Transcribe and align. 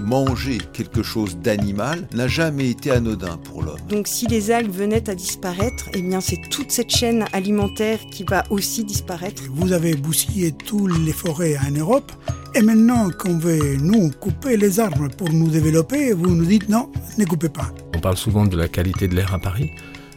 Manger 0.00 0.58
quelque 0.72 1.02
chose 1.02 1.36
d'animal 1.36 2.08
n'a 2.14 2.28
jamais 2.28 2.70
été 2.70 2.90
anodin 2.90 3.36
pour 3.36 3.62
l'homme. 3.62 3.78
Donc 3.88 4.06
si 4.08 4.26
les 4.26 4.50
algues 4.50 4.72
venaient 4.72 5.08
à 5.08 5.14
disparaître, 5.14 5.88
eh 5.94 6.02
bien 6.02 6.20
c'est 6.20 6.40
toute 6.50 6.70
cette 6.70 6.90
chaîne 6.90 7.26
alimentaire 7.32 8.00
qui 8.10 8.24
va 8.24 8.44
aussi 8.50 8.84
disparaître. 8.84 9.42
Vous 9.52 9.72
avez 9.72 9.94
bousillé 9.94 10.52
toutes 10.52 10.98
les 10.98 11.12
forêts 11.12 11.56
en 11.58 11.70
Europe 11.70 12.12
et 12.54 12.62
maintenant 12.62 13.10
qu'on 13.10 13.38
veut 13.38 13.76
nous 13.76 14.10
couper 14.10 14.56
les 14.56 14.80
arbres 14.80 15.08
pour 15.08 15.30
nous 15.30 15.48
développer, 15.48 16.12
vous 16.12 16.34
nous 16.34 16.44
dites 16.44 16.68
non, 16.68 16.90
ne 17.16 17.24
coupez 17.24 17.48
pas. 17.48 17.72
On 17.94 18.00
parle 18.00 18.16
souvent 18.16 18.46
de 18.46 18.56
la 18.56 18.68
qualité 18.68 19.06
de 19.06 19.14
l'air 19.14 19.34
à 19.34 19.38
Paris. 19.38 19.70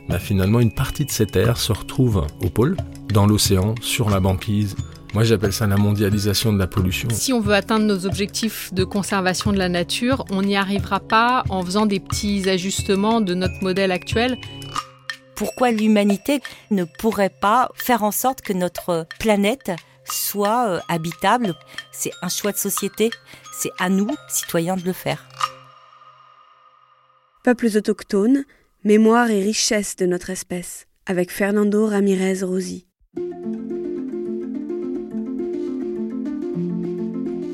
Bah, 0.09 0.20
finalement, 0.20 0.59
une 0.59 0.73
partie 0.73 1.05
de 1.05 1.11
cet 1.11 1.36
air 1.36 1.58
se 1.58 1.72
retrouve 1.72 2.25
au 2.41 2.50
pôle, 2.50 2.75
dans 3.13 3.25
l'océan, 3.25 3.75
sur 3.81 4.09
la 4.09 4.20
banquise. 4.20 4.75
Moi, 5.13 5.23
j'appelle 5.23 5.53
ça 5.53 5.67
la 5.67 5.77
mondialisation 5.77 6.52
de 6.52 6.58
la 6.58 6.66
pollution. 6.66 7.08
Si 7.12 7.34
on 7.34 7.40
veut 7.40 7.53
atteindre 7.53 7.85
nos 7.85 8.08
objectifs 8.08 8.73
de 8.73 8.84
conservation 8.84 9.52
de 9.52 9.59
la 9.59 9.70
nature, 9.70 10.26
on 10.31 10.41
n'y 10.41 10.55
arrivera 10.55 10.99
pas 10.99 11.44
en 11.49 11.63
faisant 11.63 11.86
des 11.86 11.99
petits 11.99 12.49
ajustements 12.49 13.22
de 13.22 13.36
notre 13.36 13.62
modèle 13.62 13.91
actuel. 13.91 14.39
Pourquoi 15.36 15.70
l'humanité 15.70 16.41
ne 16.72 16.84
pourrait 16.84 17.30
pas 17.30 17.70
faire 17.76 18.03
en 18.03 18.12
sorte 18.12 18.41
que 18.41 18.53
notre 18.53 19.05
planète 19.20 19.72
soit 20.03 20.67
euh, 20.67 20.80
habitable? 20.89 21.53
C'est 21.91 22.11
un 22.23 22.30
choix 22.30 22.52
de 22.52 22.58
société, 22.58 23.11
c'est 23.55 23.72
à 23.77 23.89
nous, 23.89 24.09
citoyens, 24.30 24.77
de 24.77 24.86
le 24.86 24.94
faire. 24.94 25.27
Peuples 27.44 27.77
autochtones, 27.77 28.45
mémoire 28.84 29.30
et 29.30 29.44
richesse 29.44 29.95
de 29.95 30.08
notre 30.08 30.31
espèce, 30.31 30.88
avec 31.06 31.31
Fernando 31.31 31.86
Ramirez 31.86 32.41
Rossi. 32.41 32.88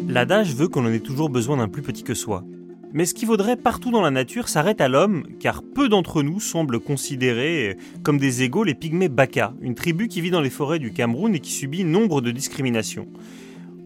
L'adage 0.09 0.55
veut 0.55 0.67
qu'on 0.67 0.87
en 0.87 0.91
ait 0.91 1.01
toujours 1.01 1.29
besoin 1.29 1.57
d'un 1.57 1.67
plus 1.67 1.83
petit 1.83 2.01
que 2.01 2.15
soi. 2.15 2.43
Mais 2.93 3.05
ce 3.05 3.13
qui 3.13 3.25
vaudrait 3.25 3.55
partout 3.55 3.91
dans 3.91 4.01
la 4.01 4.09
nature 4.09 4.49
s'arrête 4.49 4.81
à 4.81 4.87
l'homme, 4.87 5.21
car 5.39 5.61
peu 5.61 5.87
d'entre 5.87 6.23
nous 6.23 6.39
semblent 6.39 6.79
considérer 6.79 7.77
comme 8.01 8.17
des 8.17 8.41
égaux 8.41 8.63
les 8.63 8.73
pygmées 8.73 9.07
Baka, 9.07 9.53
une 9.61 9.75
tribu 9.75 10.07
qui 10.07 10.21
vit 10.21 10.31
dans 10.31 10.41
les 10.41 10.49
forêts 10.49 10.79
du 10.79 10.93
Cameroun 10.93 11.35
et 11.35 11.39
qui 11.39 11.51
subit 11.51 11.83
nombre 11.83 12.21
de 12.21 12.31
discriminations. 12.31 13.05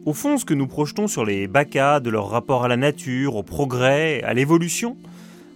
Au 0.05 0.13
fond, 0.13 0.37
ce 0.37 0.45
que 0.45 0.53
nous 0.53 0.65
projetons 0.65 1.07
sur 1.07 1.25
les 1.25 1.49
Baka, 1.49 1.99
de 1.99 2.09
leur 2.09 2.29
rapport 2.29 2.63
à 2.63 2.69
la 2.69 2.77
nature, 2.77 3.35
au 3.35 3.43
progrès, 3.43 4.23
à 4.23 4.33
l'évolution, 4.33 4.95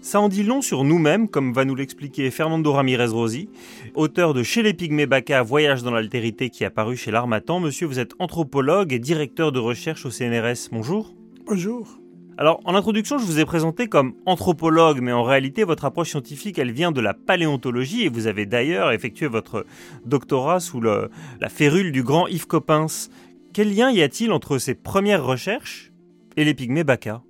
ça 0.07 0.21
en 0.21 0.29
dit 0.29 0.43
long 0.43 0.61
sur 0.61 0.85
nous-mêmes, 0.85 1.27
comme 1.27 1.51
va 1.51 1.65
nous 1.65 1.75
l'expliquer 1.75 2.31
Fernando 2.31 2.71
Ramirez 2.71 3.07
Rossi, 3.07 3.49
auteur 3.93 4.33
de 4.33 4.41
Chez 4.41 4.63
les 4.63 4.73
Pygmées 4.73 5.05
Baka, 5.05 5.43
Voyage 5.43 5.83
dans 5.83 5.91
l'altérité 5.91 6.49
qui 6.49 6.63
est 6.63 6.67
apparu 6.67 6.95
chez 6.95 7.11
l'Armatan. 7.11 7.59
Monsieur, 7.59 7.87
vous 7.87 7.99
êtes 7.99 8.13
anthropologue 8.17 8.93
et 8.93 8.99
directeur 8.99 9.51
de 9.51 9.59
recherche 9.59 10.05
au 10.05 10.09
CNRS. 10.09 10.69
Bonjour. 10.71 11.13
Bonjour. 11.45 11.99
Alors, 12.37 12.61
en 12.63 12.73
introduction, 12.73 13.17
je 13.17 13.25
vous 13.25 13.39
ai 13.41 13.43
présenté 13.43 13.87
comme 13.87 14.13
anthropologue, 14.25 15.01
mais 15.01 15.11
en 15.11 15.23
réalité, 15.23 15.65
votre 15.65 15.83
approche 15.83 16.11
scientifique, 16.11 16.57
elle 16.57 16.71
vient 16.71 16.93
de 16.93 17.01
la 17.01 17.13
paléontologie, 17.13 18.03
et 18.05 18.09
vous 18.09 18.27
avez 18.27 18.45
d'ailleurs 18.45 18.93
effectué 18.93 19.27
votre 19.27 19.65
doctorat 20.05 20.61
sous 20.61 20.79
le- 20.79 21.09
la 21.41 21.49
férule 21.49 21.91
du 21.91 22.03
grand 22.03 22.27
Yves 22.27 22.47
Coppens. 22.47 23.09
Quel 23.51 23.75
lien 23.75 23.91
y 23.91 24.01
a-t-il 24.01 24.31
entre 24.31 24.57
ces 24.57 24.73
premières 24.73 25.25
recherches 25.25 25.91
et 26.37 26.45
les 26.45 26.53
pygmées 26.53 26.85
Baka 26.85 27.23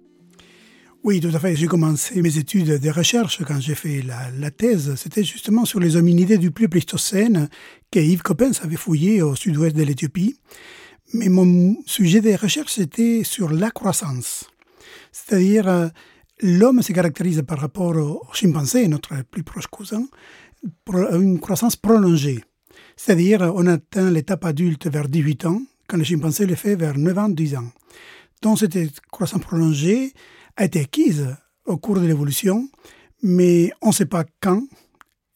Oui, 1.07 1.21
tout 1.21 1.31
à 1.33 1.39
fait. 1.39 1.55
J'ai 1.55 1.67
commencé 1.67 2.21
mes 2.21 2.37
études 2.37 2.81
de 2.81 2.89
recherche 2.89 3.41
quand 3.45 3.61
j'ai 3.61 3.75
fait 3.75 4.01
la, 4.01 4.51
thèse. 4.51 4.93
C'était 4.95 5.23
justement 5.23 5.63
sur 5.63 5.79
les 5.79 5.95
hominidés 5.95 6.37
du 6.37 6.51
Pléistocène 6.51 7.47
que 7.93 7.99
Yves 7.99 8.23
Coppens 8.23 8.61
avait 8.61 8.75
fouillé 8.75 9.21
au 9.21 9.33
sud-ouest 9.33 9.73
de 9.73 9.83
l'Éthiopie. 9.83 10.37
Mais 11.13 11.29
mon 11.29 11.77
sujet 11.85 12.19
de 12.19 12.33
recherche, 12.33 12.73
c'était 12.73 13.23
sur 13.23 13.49
la 13.49 13.71
croissance. 13.71 14.49
C'est-à-dire, 15.13 15.69
euh, 15.69 15.87
l'homme 16.41 16.81
se 16.81 16.91
caractérise 16.91 17.41
par 17.47 17.59
rapport 17.59 17.95
au 17.95 18.21
chimpanzé, 18.33 18.85
notre 18.89 19.23
plus 19.31 19.43
proche 19.43 19.67
cousin, 19.67 20.05
pour 20.83 20.97
une 20.97 21.39
croissance 21.39 21.77
prolongée. 21.77 22.43
C'est-à-dire, 22.97 23.49
on 23.55 23.65
atteint 23.67 24.11
l'étape 24.11 24.43
adulte 24.43 24.87
vers 24.87 25.07
18 25.07 25.45
ans, 25.45 25.61
quand 25.87 25.95
le 25.95 26.03
chimpanzé 26.03 26.45
le 26.45 26.55
fait 26.55 26.75
vers 26.75 26.97
9 26.97 27.17
ans, 27.17 27.29
10 27.29 27.55
ans. 27.55 27.71
Donc, 28.41 28.59
cette 28.59 28.99
croissance 29.09 29.41
prolongée 29.41 30.11
a 30.57 30.65
été 30.65 30.81
acquise 30.81 31.35
au 31.65 31.77
cours 31.77 31.99
de 31.99 32.05
l'évolution, 32.05 32.69
mais 33.23 33.71
on 33.81 33.89
ne 33.89 33.93
sait 33.93 34.05
pas 34.05 34.25
quand 34.41 34.63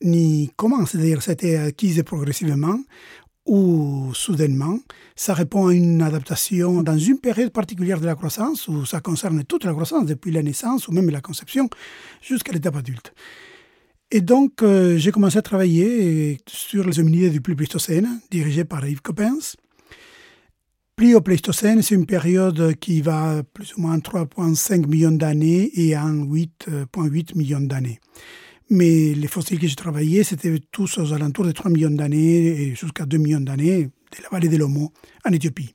ni 0.03 0.51
comment. 0.55 0.85
C'est-à-dire, 0.85 1.27
été 1.29 1.57
acquise 1.57 2.01
progressivement 2.03 2.79
ou 3.45 4.11
soudainement. 4.13 4.79
Ça 5.15 5.33
répond 5.33 5.67
à 5.67 5.73
une 5.73 6.01
adaptation 6.01 6.83
dans 6.83 6.97
une 6.97 7.19
période 7.19 7.51
particulière 7.51 7.99
de 7.99 8.05
la 8.05 8.15
croissance, 8.15 8.67
où 8.67 8.85
ça 8.85 8.99
concerne 8.99 9.43
toute 9.43 9.63
la 9.63 9.73
croissance, 9.73 10.05
depuis 10.05 10.31
la 10.31 10.43
naissance 10.43 10.87
ou 10.87 10.91
même 10.91 11.09
la 11.09 11.21
conception, 11.21 11.69
jusqu'à 12.21 12.51
l'étape 12.51 12.75
adulte. 12.75 13.13
Et 14.11 14.21
donc, 14.21 14.61
euh, 14.61 14.97
j'ai 14.97 15.11
commencé 15.11 15.37
à 15.37 15.41
travailler 15.41 16.37
sur 16.47 16.85
les 16.85 16.99
hominidés 16.99 17.29
du 17.29 17.41
Pléistocène, 17.41 18.19
dirigé 18.29 18.65
par 18.65 18.85
Yves 18.85 19.01
Coppens. 19.01 19.55
Pléistocène, 21.23 21.81
c'est 21.81 21.95
une 21.95 22.05
période 22.05 22.75
qui 22.75 23.01
va 23.01 23.41
plus 23.53 23.75
ou 23.75 23.81
moins 23.81 23.97
3,5 23.97 24.85
millions 24.87 25.11
d'années 25.11 25.71
et 25.73 25.97
en 25.97 26.13
8,8 26.13 27.35
millions 27.35 27.59
d'années. 27.59 27.99
Mais 28.69 29.15
les 29.15 29.27
fossiles 29.27 29.59
que 29.59 29.65
j'ai 29.65 29.75
travaillés, 29.75 30.23
c'était 30.23 30.59
tous 30.71 30.99
aux 30.99 31.11
alentours 31.11 31.45
de 31.45 31.53
3 31.53 31.71
millions 31.71 31.89
d'années 31.89 32.61
et 32.61 32.75
jusqu'à 32.75 33.07
2 33.07 33.17
millions 33.17 33.41
d'années 33.41 33.85
de 33.85 34.21
la 34.21 34.29
vallée 34.31 34.47
de 34.47 34.57
l'Omo 34.57 34.93
en 35.25 35.31
Éthiopie. 35.31 35.73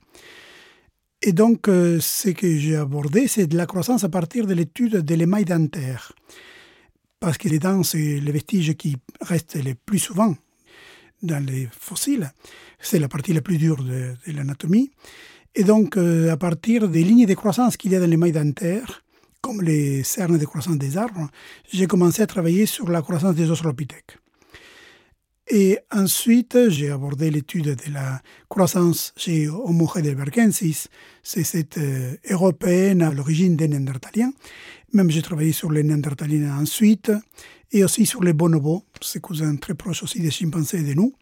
Et 1.21 1.33
donc, 1.33 1.67
euh, 1.67 1.99
ce 1.99 2.29
que 2.29 2.57
j'ai 2.57 2.77
abordé, 2.77 3.27
c'est 3.27 3.47
de 3.47 3.57
la 3.57 3.65
croissance 3.65 4.05
à 4.05 4.09
partir 4.09 4.47
de 4.47 4.53
l'étude 4.53 5.01
de 5.01 5.15
l'émail 5.15 5.43
dentaire. 5.43 6.13
Parce 7.19 7.37
que 7.37 7.49
les 7.49 7.59
dents, 7.59 7.83
c'est 7.83 8.21
les 8.21 8.31
vestiges 8.31 8.75
qui 8.75 8.95
restent 9.19 9.61
les 9.61 9.75
plus 9.75 9.99
souvent 9.99 10.35
dans 11.21 11.43
les 11.43 11.67
fossiles. 11.77 12.31
C'est 12.79 12.99
la 12.99 13.07
partie 13.07 13.33
la 13.33 13.41
plus 13.41 13.57
dure 13.57 13.83
de, 13.83 14.13
l'anatomie. 14.27 14.91
Et 15.55 15.63
donc, 15.63 15.97
euh, 15.97 16.31
à 16.31 16.37
partir 16.37 16.87
des 16.87 17.03
lignes 17.03 17.25
de 17.25 17.33
croissance 17.33 17.77
qu'il 17.77 17.91
y 17.91 17.95
a 17.95 17.99
dans 17.99 18.09
l'émail 18.09 18.31
dentaire, 18.31 19.03
comme 19.41 19.61
les 19.61 20.03
cernes 20.03 20.37
de 20.37 20.45
croissance 20.45 20.77
des 20.77 20.97
arbres, 20.97 21.29
j'ai 21.71 21.87
commencé 21.87 22.21
à 22.21 22.27
travailler 22.27 22.65
sur 22.65 22.89
la 22.89 23.01
croissance 23.01 23.35
des 23.35 23.49
australopithèques. 23.49 24.17
Et 25.49 25.79
ensuite, 25.91 26.57
j'ai 26.69 26.91
abordé 26.91 27.31
l'étude 27.31 27.75
de 27.75 27.93
la 27.93 28.21
croissance 28.49 29.13
chez 29.15 29.47
Homo 29.47 29.89
heidelbergensis. 29.95 30.89
C'est 31.23 31.45
cette 31.45 31.77
euh, 31.77 32.17
européenne 32.29 33.01
à 33.01 33.11
l'origine 33.11 33.55
des 33.55 33.69
Néandertaliens. 33.69 34.33
Même 34.97 35.11
j'ai 35.11 35.21
travaillé 35.21 35.51
sur 35.51 35.71
les 35.71 35.83
Néandertaliens 35.83 36.57
ensuite, 36.57 37.11
et 37.71 37.83
aussi 37.83 38.07
sur 38.07 38.23
les 38.23 38.33
bonobos, 38.33 38.83
ces 38.99 39.19
cousins 39.19 39.55
très 39.57 39.75
proches 39.75 40.01
aussi 40.01 40.19
des 40.19 40.31
chimpanzés 40.31 40.79
et 40.79 40.83
de 40.83 40.95
nous. 40.95 41.13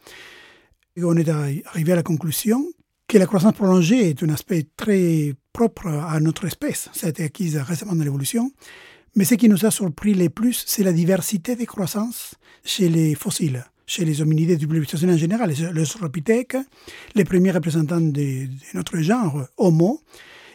Et 0.95 1.03
on 1.03 1.13
est 1.17 1.27
arrivé 1.27 1.91
à 1.91 1.97
la 1.97 2.01
conclusion 2.01 2.65
que 3.05 3.17
la 3.17 3.25
croissance 3.25 3.51
prolongée 3.51 4.11
est 4.11 4.23
un 4.23 4.29
aspect 4.29 4.65
très 4.77 5.33
propre 5.51 5.87
à 5.87 6.21
notre 6.21 6.45
espèce. 6.45 6.87
Ça 6.93 7.07
a 7.07 7.09
été 7.09 7.25
acquis 7.25 7.57
récemment 7.57 7.95
dans 7.95 8.05
l'évolution. 8.05 8.49
Mais 9.13 9.25
ce 9.25 9.35
qui 9.35 9.49
nous 9.49 9.65
a 9.65 9.71
surpris 9.71 10.13
le 10.13 10.29
plus, 10.29 10.63
c'est 10.65 10.83
la 10.83 10.93
diversité 10.93 11.57
des 11.57 11.65
croissances 11.65 12.35
chez 12.63 12.87
les 12.87 13.13
fossiles, 13.13 13.65
chez 13.85 14.05
les 14.05 14.21
hominidés 14.21 14.55
du 14.55 14.69
Pléistocène 14.69 15.11
en 15.11 15.17
général, 15.17 15.49
les 15.49 15.81
Australopithèques, 15.81 16.55
les 17.13 17.25
premiers 17.25 17.51
représentants 17.51 17.99
de, 17.99 18.45
de, 18.45 18.49
notre 18.73 18.99
genre, 18.99 19.47
Homo. 19.57 19.99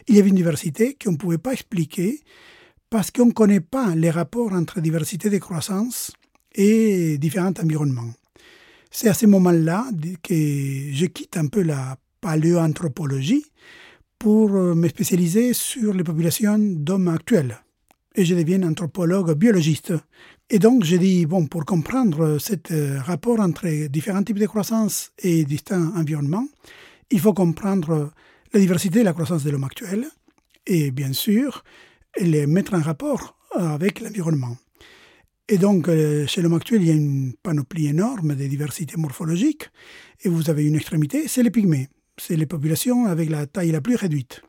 Il 0.07 0.15
y 0.15 0.19
avait 0.19 0.29
une 0.29 0.35
diversité 0.35 0.97
qu'on 0.99 1.11
ne 1.11 1.17
pouvait 1.17 1.37
pas 1.37 1.53
expliquer 1.53 2.19
parce 2.91 3.09
qu'on 3.09 3.27
ne 3.27 3.31
connaît 3.31 3.61
pas 3.61 3.95
les 3.95 4.11
rapports 4.11 4.51
entre 4.51 4.81
diversité 4.81 5.29
de 5.29 5.37
croissance 5.37 6.11
et 6.53 7.17
différents 7.17 7.53
environnements. 7.63 8.13
C'est 8.91 9.07
à 9.07 9.13
ce 9.13 9.25
moment-là 9.27 9.85
que 10.21 10.35
je 10.35 11.05
quitte 11.05 11.37
un 11.37 11.47
peu 11.47 11.61
la 11.61 11.95
paléoanthropologie 12.19 13.45
pour 14.19 14.51
me 14.51 14.89
spécialiser 14.89 15.53
sur 15.53 15.93
les 15.93 16.03
populations 16.03 16.59
d'hommes 16.59 17.07
actuels. 17.07 17.61
Et 18.13 18.25
je 18.25 18.35
deviens 18.35 18.61
anthropologue 18.63 19.35
biologiste. 19.35 19.93
Et 20.49 20.59
donc, 20.59 20.83
j'ai 20.83 20.99
dit, 20.99 21.25
bon, 21.25 21.47
pour 21.47 21.63
comprendre 21.63 22.39
ce 22.39 22.97
rapport 22.99 23.39
entre 23.39 23.87
différents 23.87 24.21
types 24.21 24.37
de 24.37 24.47
croissance 24.47 25.13
et 25.19 25.45
distincts 25.45 25.93
environnements, 25.95 26.47
il 27.09 27.21
faut 27.21 27.33
comprendre 27.33 28.11
la 28.53 28.59
diversité 28.59 28.99
de 28.99 29.05
la 29.05 29.13
croissance 29.13 29.45
de 29.45 29.49
l'homme 29.49 29.63
actuel 29.63 30.07
et, 30.67 30.91
bien 30.91 31.13
sûr, 31.13 31.63
les 32.19 32.47
mettre 32.47 32.73
en 32.73 32.81
rapport 32.81 33.37
avec 33.55 33.99
l'environnement. 33.99 34.57
Et 35.51 35.57
donc, 35.57 35.89
euh, 35.89 36.25
chez 36.27 36.41
l'homme 36.41 36.53
actuel, 36.53 36.81
il 36.81 36.87
y 36.87 36.91
a 36.91 36.93
une 36.93 37.33
panoplie 37.43 37.87
énorme 37.87 38.35
de 38.35 38.47
diversité 38.47 38.95
morphologique. 38.95 39.69
Et 40.23 40.29
vous 40.29 40.49
avez 40.49 40.63
une 40.63 40.75
extrémité, 40.75 41.27
c'est 41.27 41.43
les 41.43 41.51
pygmées. 41.51 41.89
C'est 42.17 42.37
les 42.37 42.45
populations 42.45 43.05
avec 43.05 43.29
la 43.29 43.47
taille 43.47 43.71
la 43.71 43.81
plus 43.81 43.95
réduite. 43.95 44.41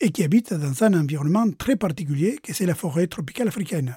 Et 0.00 0.10
qui 0.10 0.22
habitent 0.22 0.52
dans 0.52 0.84
un 0.84 1.00
environnement 1.00 1.50
très 1.50 1.76
particulier, 1.76 2.38
que 2.42 2.52
c'est 2.52 2.66
la 2.66 2.74
forêt 2.74 3.06
tropicale 3.06 3.48
africaine. 3.48 3.96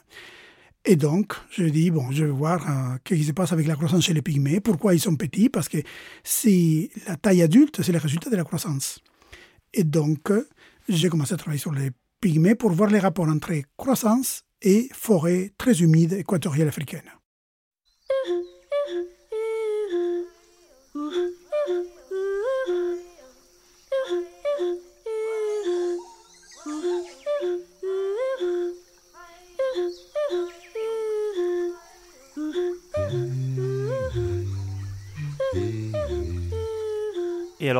Et 0.85 0.95
donc, 0.95 1.33
je 1.51 1.65
dis, 1.65 1.91
bon, 1.91 2.11
je 2.11 2.23
vais 2.23 2.31
voir 2.31 2.65
euh, 2.69 2.95
ce 3.09 3.13
qui 3.13 3.23
se 3.25 3.33
passe 3.33 3.51
avec 3.51 3.67
la 3.67 3.75
croissance 3.75 4.05
chez 4.05 4.13
les 4.13 4.21
pygmées, 4.21 4.61
pourquoi 4.61 4.93
ils 4.93 5.01
sont 5.01 5.17
petits, 5.17 5.49
parce 5.49 5.67
que 5.67 5.79
si 6.23 6.91
la 7.07 7.17
taille 7.17 7.41
adulte, 7.41 7.81
c'est 7.81 7.91
le 7.91 7.99
résultat 7.99 8.29
de 8.29 8.37
la 8.37 8.45
croissance. 8.45 8.99
Et 9.73 9.83
donc, 9.83 10.31
j'ai 10.87 11.09
commencé 11.09 11.33
à 11.33 11.37
travailler 11.37 11.59
sur 11.59 11.73
les 11.73 11.91
pour 12.55 12.71
voir 12.71 12.89
les 12.89 12.99
rapports 12.99 13.27
entre 13.27 13.53
croissance 13.77 14.43
et 14.61 14.87
forêt 14.93 15.51
très 15.57 15.81
humide 15.81 16.13
équatoriale 16.13 16.69
africaine. 16.69 17.22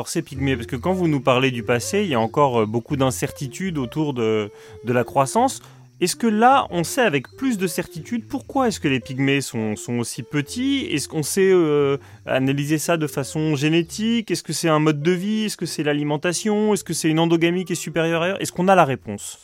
Alors 0.03 0.09
ces 0.09 0.21
pygmées, 0.21 0.57
parce 0.57 0.67
que 0.67 0.75
quand 0.75 0.91
vous 0.91 1.07
nous 1.07 1.21
parlez 1.21 1.50
du 1.50 1.63
passé, 1.63 2.01
il 2.01 2.09
y 2.09 2.13
a 2.13 2.19
encore 2.19 2.63
euh, 2.63 2.65
beaucoup 2.65 2.97
d'incertitudes 2.97 3.77
autour 3.77 4.13
de, 4.13 4.51
la 4.83 5.03
croissance. 5.05 5.61
Est-ce 6.01 6.17
que 6.17 6.27
là, 6.27 6.67
on 6.71 6.83
sait 6.83 7.03
avec 7.03 7.29
plus 7.38 7.57
de 7.57 7.67
certitude 7.67 8.27
pourquoi 8.27 8.67
est-ce 8.67 8.81
que 8.81 8.89
les 8.89 9.00
pygmées 9.00 9.39
sont, 9.39 9.75
aussi 9.97 10.23
petits? 10.23 10.88
Est-ce 10.91 11.07
qu'on 11.07 11.23
sait 11.23 11.50
euh, 11.53 11.95
analyser 12.25 12.79
ça 12.79 12.97
de 12.97 13.07
façon 13.07 13.55
génétique? 13.55 14.29
Est-ce 14.29 14.44
que 14.44 14.51
c'est 14.51 14.67
un 14.67 14.79
mode 14.79 15.01
de 15.01 15.11
vie? 15.11 15.45
Est-ce 15.45 15.55
que 15.55 15.65
c'est 15.65 15.83
l'alimentation? 15.83 16.73
Est-ce 16.73 16.83
que 16.83 16.94
c'est 16.94 17.07
une 17.09 17.19
endogamie 17.19 17.63
qui 17.63 17.71
est 17.71 17.77
supérieure 17.77 18.41
Est-ce 18.41 18.51
qu'on 18.51 18.67
a 18.67 18.75
la 18.75 18.83
réponse? 18.83 19.39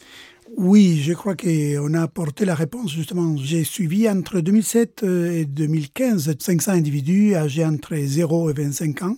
Oui, 0.57 0.99
je 1.01 1.13
crois 1.13 1.37
qu'on 1.37 1.93
a 1.93 2.01
apporté 2.01 2.43
la 2.43 2.55
réponse 2.55 2.91
justement. 2.91 3.37
J'ai 3.37 3.63
suivi 3.63 4.09
entre 4.09 4.41
2007 4.41 5.03
et 5.03 5.45
2015 5.45 6.35
500 6.37 6.71
individus 6.73 7.35
âgés 7.35 7.63
entre 7.63 7.95
0 7.95 8.49
et 8.49 8.53
25 8.53 9.03
ans 9.03 9.15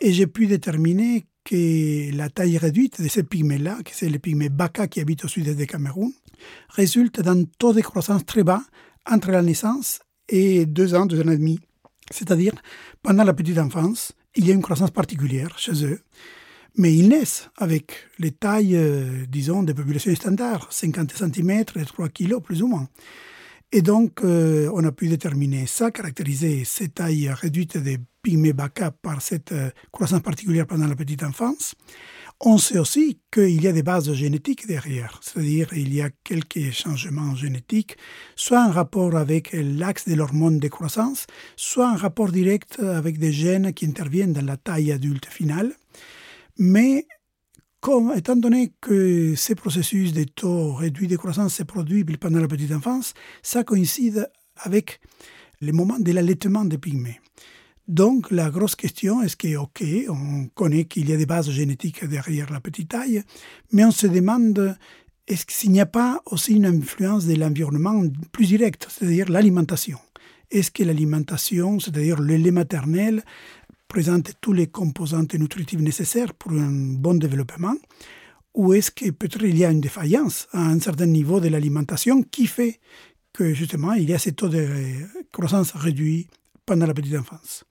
et 0.00 0.12
j'ai 0.12 0.26
pu 0.26 0.46
déterminer 0.46 1.26
que 1.44 2.14
la 2.16 2.30
taille 2.30 2.56
réduite 2.58 3.02
de 3.02 3.08
ces 3.08 3.22
pygmées-là, 3.22 3.78
que 3.84 3.90
c'est 3.92 4.08
les 4.08 4.18
pygmées 4.18 4.48
Baka 4.48 4.88
qui 4.88 5.00
habitent 5.00 5.24
au 5.24 5.28
sud-est 5.28 5.56
du 5.56 5.66
Cameroun, 5.66 6.12
résulte 6.70 7.20
d'un 7.20 7.44
taux 7.44 7.72
de 7.72 7.80
croissance 7.80 8.24
très 8.24 8.42
bas 8.42 8.62
entre 9.06 9.30
la 9.30 9.42
naissance 9.42 10.00
et 10.28 10.66
deux 10.66 10.94
ans, 10.94 11.06
deux 11.06 11.20
ans 11.20 11.30
et 11.30 11.36
demi. 11.36 11.60
C'est-à-dire, 12.10 12.54
pendant 13.02 13.24
la 13.24 13.34
petite 13.34 13.58
enfance, 13.58 14.12
il 14.36 14.46
y 14.46 14.50
a 14.50 14.54
une 14.54 14.62
croissance 14.62 14.90
particulière 14.90 15.58
chez 15.58 15.84
eux. 15.84 16.00
Mais 16.76 16.94
ils 16.94 17.08
naissent 17.08 17.50
avec 17.56 17.92
les 18.18 18.32
tailles, 18.32 18.76
euh, 18.76 19.26
disons, 19.28 19.62
des 19.62 19.74
populations 19.74 20.14
standards, 20.14 20.72
50 20.72 21.12
cm 21.12 21.50
et 21.76 21.84
3 21.84 22.08
kg 22.08 22.40
plus 22.40 22.62
ou 22.62 22.66
moins. 22.66 22.88
Et 23.70 23.80
donc, 23.80 24.24
euh, 24.24 24.70
on 24.74 24.84
a 24.84 24.92
pu 24.92 25.08
déterminer 25.08 25.66
ça, 25.66 25.90
caractériser 25.90 26.64
ces 26.64 26.88
tailles 26.88 27.30
réduites 27.30 27.76
des 27.76 27.98
pygmées 28.24 28.54
baka 28.54 28.90
par 28.90 29.22
cette 29.22 29.52
euh, 29.52 29.70
croissance 29.92 30.22
particulière 30.22 30.66
pendant 30.66 30.88
la 30.88 30.96
petite 30.96 31.22
enfance. 31.22 31.74
On 32.40 32.58
sait 32.58 32.78
aussi 32.78 33.20
qu'il 33.30 33.62
y 33.62 33.68
a 33.68 33.72
des 33.72 33.84
bases 33.84 34.12
génétiques 34.12 34.66
derrière, 34.66 35.20
c'est-à-dire 35.22 35.68
il 35.72 35.94
y 35.94 36.00
a 36.00 36.10
quelques 36.24 36.72
changements 36.72 37.36
génétiques, 37.36 37.96
soit 38.34 38.60
un 38.60 38.72
rapport 38.72 39.14
avec 39.14 39.50
l'axe 39.52 40.08
de 40.08 40.14
l'hormone 40.14 40.58
de 40.58 40.68
croissance, 40.68 41.26
soit 41.54 41.88
un 41.88 41.96
rapport 41.96 42.32
direct 42.32 42.80
avec 42.80 43.18
des 43.18 43.32
gènes 43.32 43.72
qui 43.72 43.86
interviennent 43.86 44.32
dans 44.32 44.44
la 44.44 44.56
taille 44.56 44.90
adulte 44.90 45.26
finale. 45.26 45.74
Mais 46.58 47.06
étant 48.16 48.36
donné 48.36 48.72
que 48.80 49.34
ces 49.36 49.54
processus 49.54 50.12
de 50.12 50.24
taux 50.24 50.72
réduits 50.72 51.08
de 51.08 51.16
croissance 51.16 51.54
se 51.54 51.62
produisent 51.62 52.04
pendant 52.18 52.40
la 52.40 52.48
petite 52.48 52.72
enfance, 52.72 53.12
ça 53.42 53.62
coïncide 53.62 54.28
avec 54.56 55.00
le 55.60 55.72
moment 55.72 55.98
de 55.98 56.12
l'allaitement 56.12 56.64
des 56.64 56.78
pygmées. 56.78 57.20
Donc 57.88 58.30
la 58.30 58.48
grosse 58.48 58.76
question 58.76 59.22
est 59.22 59.36
que, 59.36 59.56
ok, 59.56 59.84
on 60.08 60.46
connaît 60.54 60.86
qu'il 60.86 61.08
y 61.10 61.12
a 61.12 61.18
des 61.18 61.26
bases 61.26 61.50
génétiques 61.50 62.04
derrière 62.04 62.50
la 62.50 62.60
petite 62.60 62.88
taille, 62.88 63.22
mais 63.72 63.84
on 63.84 63.90
se 63.90 64.06
demande 64.06 64.76
est-ce 65.26 65.44
qu'il 65.44 65.70
n'y 65.70 65.80
a 65.80 65.86
pas 65.86 66.22
aussi 66.26 66.54
une 66.54 66.66
influence 66.66 67.26
de 67.26 67.34
l'environnement 67.34 68.02
plus 68.32 68.46
directe, 68.46 68.86
c'est-à-dire 68.90 69.30
l'alimentation? 69.30 69.98
Est-ce 70.50 70.70
que 70.70 70.82
l'alimentation, 70.82 71.78
c'est-à-dire 71.78 72.20
le 72.20 72.36
lait 72.36 72.50
maternel, 72.50 73.22
présente 73.88 74.32
tous 74.40 74.52
les 74.52 74.66
composantes 74.66 75.34
nutritives 75.34 75.82
nécessaires 75.82 76.32
pour 76.34 76.52
un 76.52 76.70
bon 76.70 77.14
développement 77.14 77.74
Ou 78.54 78.72
est-ce 78.72 78.90
que 78.90 79.10
peut-être 79.10 79.44
il 79.44 79.58
y 79.58 79.64
a 79.64 79.70
une 79.70 79.80
défaillance 79.80 80.48
à 80.52 80.60
un 80.60 80.80
certain 80.80 81.06
niveau 81.06 81.38
de 81.40 81.48
l'alimentation 81.48 82.22
qui 82.22 82.46
fait 82.46 82.80
que 83.32 83.52
justement 83.52 83.92
il 83.92 84.08
y 84.08 84.14
a 84.14 84.18
ces 84.18 84.32
taux 84.32 84.48
de 84.48 84.66
croissance 85.32 85.72
réduits 85.72 86.28
pendant 86.64 86.86
la 86.86 86.94
petite 86.94 87.16
enfance? 87.16 87.64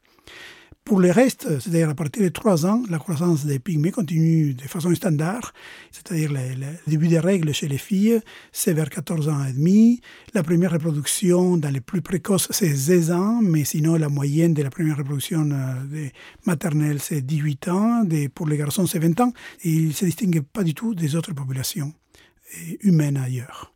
Pour 0.86 1.00
le 1.00 1.12
reste, 1.12 1.48
c'est-à-dire 1.62 1.90
à 1.90 1.96
partir 1.96 2.24
de 2.24 2.30
3 2.30 2.66
ans, 2.66 2.84
la 2.90 3.00
croissance 3.00 3.46
des 3.46 3.58
pygmées 3.58 3.92
continue 3.92 4.54
de 4.54 4.64
façon 4.64 4.94
standard, 4.94 5.54
c'est-à-dire 5.92 6.34
le, 6.34 6.66
début 6.88 7.08
des 7.08 7.20
règles 7.20 7.54
chez 7.54 7.70
les 7.70 7.78
filles, 7.78 8.20
c'est 8.52 8.74
vers 8.74 8.90
14 8.90 9.30
ans 9.30 9.46
et 9.46 9.54
demi. 9.54 10.02
La 10.34 10.44
première 10.44 10.72
reproduction 10.72 11.56
dans 11.56 11.70
les 11.70 11.80
plus 11.80 12.02
précoces, 12.02 12.48
c'est 12.52 12.76
16 12.76 13.12
ans, 13.12 13.40
mais 13.42 13.64
sinon 13.64 13.96
la 13.96 14.10
moyenne 14.10 14.54
de 14.54 14.62
la 14.62 14.70
première 14.70 14.98
reproduction 14.98 15.50
euh, 15.52 16.10
maternelle, 16.46 17.00
c'est 17.00 17.22
18 17.22 17.68
ans, 17.70 18.04
pour 18.36 18.48
les 18.48 18.58
garçons, 18.58 18.86
c'est 18.86 19.00
20 19.00 19.22
ans. 19.22 19.34
Ils 19.64 19.88
ne 19.88 19.94
se 19.94 20.04
distinguent 20.04 20.42
pas 20.42 20.64
du 20.64 20.74
tout 20.74 20.94
des 20.94 21.16
autres 21.16 21.34
populations 21.34 21.94
humaines 22.82 23.18
ailleurs. 23.18 23.73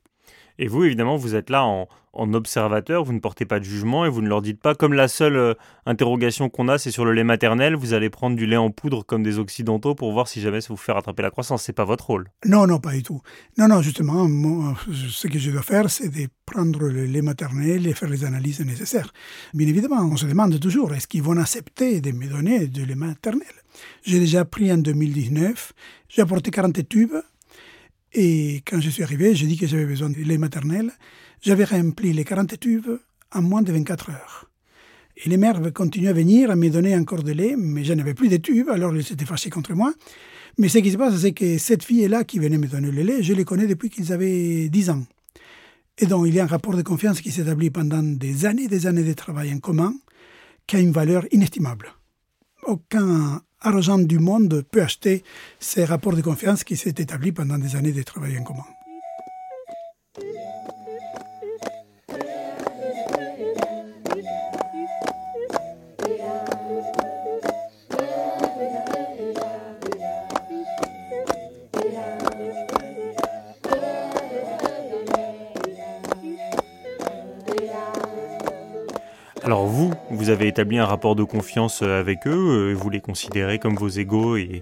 Et 0.59 0.67
vous, 0.67 0.83
évidemment, 0.83 1.17
vous 1.17 1.35
êtes 1.35 1.49
là 1.49 1.65
en, 1.65 1.87
observateur, 2.33 3.03
vous 3.03 3.13
ne 3.13 3.19
portez 3.19 3.45
pas 3.45 3.59
de 3.59 3.63
jugement 3.63 4.03
et 4.03 4.09
vous 4.09 4.23
ne 4.23 4.27
leur 4.27 4.41
dites 4.41 4.59
pas, 4.59 4.73
comme 4.73 4.93
la 4.93 5.07
seule 5.07 5.35
euh, 5.35 5.53
interrogation 5.85 6.49
qu'on 6.49 6.67
a, 6.67 6.79
c'est 6.79 6.89
sur 6.89 7.05
le 7.05 7.13
lait 7.13 7.23
maternel, 7.23 7.75
vous 7.75 7.93
allez 7.93 8.09
prendre 8.09 8.35
du 8.35 8.47
lait 8.47 8.57
en 8.57 8.71
poudre 8.71 9.05
comme 9.05 9.21
des 9.21 9.37
occidentaux 9.37 9.93
pour 9.93 10.11
voir 10.11 10.27
si 10.27 10.41
jamais 10.41 10.61
ça 10.61 10.69
vous 10.69 10.77
fait 10.77 10.91
rattraper 10.91 11.21
la 11.21 11.29
croissance. 11.29 11.61
C'est 11.61 11.73
pas 11.73 11.85
votre 11.85 12.07
rôle. 12.07 12.31
Non, 12.43 12.65
non, 12.65 12.79
pas 12.79 12.93
du 12.93 13.03
tout. 13.03 13.21
Non, 13.59 13.67
non, 13.67 13.83
justement, 13.83 14.27
ce 14.91 15.27
que 15.27 15.37
je 15.37 15.51
dois 15.51 15.61
faire, 15.61 15.91
c'est 15.91 16.09
de 16.09 16.27
prendre 16.47 16.79
le 16.79 17.05
lait 17.05 17.21
maternel 17.21 17.85
et 17.85 17.93
faire 17.93 18.09
les 18.09 18.25
analyses 18.25 18.61
nécessaires. 18.61 19.13
Bien 19.53 19.67
évidemment, 19.67 20.01
on 20.11 20.17
se 20.17 20.25
demande 20.25 20.59
toujours, 20.59 20.95
est-ce 20.95 21.07
qu'ils 21.07 21.21
vont 21.21 21.37
accepter 21.37 22.01
de 22.01 22.11
me 22.11 22.25
donner 22.25 22.65
du 22.65 22.83
lait 22.83 22.95
maternel? 22.95 23.43
J'ai 24.03 24.19
déjà 24.19 24.43
pris 24.43 24.71
en 24.71 24.77
2019, 24.77 25.73
j'ai 26.09 26.23
apporté 26.23 26.49
40 26.49 26.87
tubes 26.89 27.13
et 28.19 28.63
quand 28.65 28.81
je 28.81 28.89
suis 28.89 29.03
arrivé, 29.03 29.35
j'ai 29.35 29.45
dit 29.45 29.57
que 29.57 29.67
j'avais 29.67 29.85
besoin 29.85 30.09
de 30.09 30.15
lait 30.15 30.39
maternel. 30.39 30.91
J'avais 31.39 31.65
rempli 31.65 32.13
les 32.13 32.23
40 32.23 32.59
tubes 32.59 32.87
en 33.31 33.41
moins 33.43 33.61
de 33.61 33.71
24 33.71 34.09
heures. 34.09 34.49
Et 35.17 35.29
les 35.29 35.37
mères 35.37 35.61
continuaient 35.71 36.09
à 36.09 36.13
venir, 36.13 36.49
à 36.49 36.55
me 36.55 36.67
donner 36.69 36.97
encore 36.97 37.21
de 37.21 37.31
lait, 37.31 37.53
mais 37.55 37.83
je 37.83 37.93
n'avais 37.93 38.15
plus 38.15 38.27
de 38.27 38.37
tubes, 38.37 38.69
alors 38.69 38.95
ils 38.95 39.03
s'étaient 39.03 39.25
fâchés 39.25 39.51
contre 39.51 39.75
moi. 39.75 39.93
Mais 40.57 40.67
ce 40.67 40.79
qui 40.79 40.89
se 40.89 40.97
passe, 40.97 41.15
c'est 41.15 41.33
que 41.33 41.59
cette 41.59 41.83
fille-là 41.83 42.23
qui 42.23 42.39
venait 42.39 42.57
me 42.57 42.65
donner 42.65 42.89
le 42.89 43.03
lait, 43.03 43.21
je 43.21 43.33
les 43.33 43.45
connais 43.45 43.67
depuis 43.67 43.91
qu'ils 43.91 44.11
avaient 44.11 44.67
10 44.67 44.89
ans. 44.89 45.03
Et 45.99 46.07
donc, 46.07 46.25
il 46.27 46.33
y 46.33 46.39
a 46.39 46.43
un 46.43 46.47
rapport 46.47 46.75
de 46.75 46.81
confiance 46.81 47.21
qui 47.21 47.31
s'établit 47.31 47.69
pendant 47.69 48.01
des 48.01 48.47
années 48.47 48.63
et 48.63 48.67
des 48.67 48.87
années 48.87 49.03
de 49.03 49.13
travail 49.13 49.53
en 49.53 49.59
commun, 49.59 49.93
qui 50.65 50.75
a 50.75 50.79
une 50.79 50.91
valeur 50.91 51.27
inestimable. 51.31 51.93
Aucun 52.63 53.43
argent 53.61 53.97
du 53.99 54.19
monde 54.19 54.63
peut 54.71 54.81
acheter 54.81 55.23
ces 55.59 55.85
rapports 55.85 56.15
de 56.15 56.21
confiance 56.21 56.63
qui 56.63 56.77
s'est 56.77 56.95
établi 56.97 57.31
pendant 57.31 57.57
des 57.57 57.75
années 57.75 57.91
de 57.91 58.03
travail 58.03 58.37
en 58.37 58.43
commun. 58.43 58.65
Vous, 80.27 80.33
avez 80.33 80.47
établi 80.47 80.77
un 80.77 80.85
rapport 80.85 81.15
de 81.15 81.23
confiance 81.23 81.81
euh, 81.81 82.01
avec 82.01 82.27
eux, 82.27 82.71
euh, 82.71 82.73
vous 82.73 82.89
les 82.89 82.99
considérez 82.99 83.59
comme 83.59 83.75
vos 83.75 83.87
égaux 83.87 84.35
et, 84.35 84.61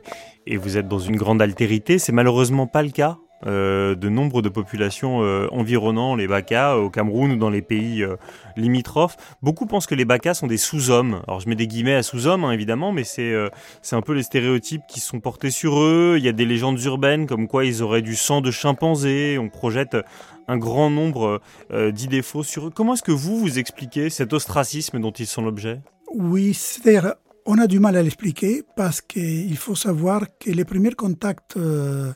vous 0.57 0.77
êtes 0.77 0.87
dans 0.87 0.99
une 0.99 1.15
grande 1.15 1.41
altérité. 1.41 1.97
C'est 1.97 2.11
malheureusement 2.11 2.67
pas 2.67 2.83
le 2.83 2.91
cas 2.91 3.17
de 3.45 4.09
nombre 4.09 4.41
de 4.41 4.49
populations 4.49 5.17
environnant 5.51 6.15
les 6.15 6.27
Bakas 6.27 6.75
au 6.75 6.89
Cameroun 6.89 7.31
ou 7.33 7.35
dans 7.37 7.49
les 7.49 7.61
pays 7.61 8.05
limitrophes. 8.57 9.17
Beaucoup 9.41 9.65
pensent 9.65 9.87
que 9.87 9.95
les 9.95 10.05
Bakas 10.05 10.35
sont 10.35 10.47
des 10.47 10.57
sous-hommes. 10.57 11.21
Alors 11.27 11.39
je 11.39 11.49
mets 11.49 11.55
des 11.55 11.67
guillemets 11.67 11.95
à 11.95 12.03
sous-hommes 12.03 12.43
hein, 12.43 12.51
évidemment, 12.51 12.91
mais 12.91 13.03
c'est 13.03 13.35
un 13.91 14.01
peu 14.01 14.13
les 14.13 14.23
stéréotypes 14.23 14.83
qui 14.89 14.99
sont 14.99 15.19
portés 15.19 15.51
sur 15.51 15.79
eux. 15.79 16.15
Il 16.17 16.23
y 16.23 16.27
a 16.27 16.31
des 16.31 16.45
légendes 16.45 16.81
urbaines 16.83 17.27
comme 17.27 17.47
quoi 17.47 17.65
ils 17.65 17.83
auraient 17.83 18.01
du 18.01 18.15
sang 18.15 18.41
de 18.41 18.51
chimpanzé. 18.51 19.37
On 19.37 19.49
projette 19.49 19.97
un 20.47 20.57
grand 20.57 20.89
nombre 20.89 21.41
euh, 21.71 21.91
d'idées 21.91 22.21
fausses 22.21 22.47
sur 22.47 22.67
eux. 22.67 22.71
Comment 22.73 22.93
est-ce 22.93 23.03
que 23.03 23.11
vous, 23.11 23.39
vous 23.39 23.59
expliquez 23.59 24.09
cet 24.09 24.33
ostracisme 24.33 24.99
dont 24.99 25.11
ils 25.11 25.27
sont 25.27 25.41
l'objet? 25.41 25.81
Oui, 26.13 26.53
c'est-à-dire, 26.53 27.15
on 27.45 27.57
a 27.57 27.67
du 27.67 27.79
mal 27.79 27.95
à 27.95 28.03
l'expliquer 28.03 28.63
parce 28.75 29.01
qu'il 29.01 29.57
faut 29.57 29.75
savoir 29.75 30.25
que 30.39 30.51
les 30.51 30.65
premiers 30.65 30.91
contacts 30.91 31.57
euh, 31.57 32.11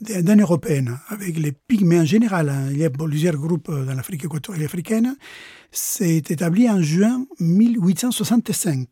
d'un 0.00 0.36
européenne, 0.36 0.98
avec 1.08 1.38
les 1.38 1.52
pygmées 1.52 2.00
en 2.00 2.04
général. 2.04 2.48
Hein. 2.48 2.68
Il 2.70 2.78
y 2.78 2.84
a 2.84 2.90
plusieurs 2.90 3.36
groupes 3.36 3.70
dans 3.70 3.94
l'Afrique 3.94 4.24
équatoriale 4.24 4.64
africaine. 4.64 5.16
C'est 5.70 6.30
établi 6.30 6.68
en 6.68 6.80
juin 6.82 7.26
1865. 7.40 8.88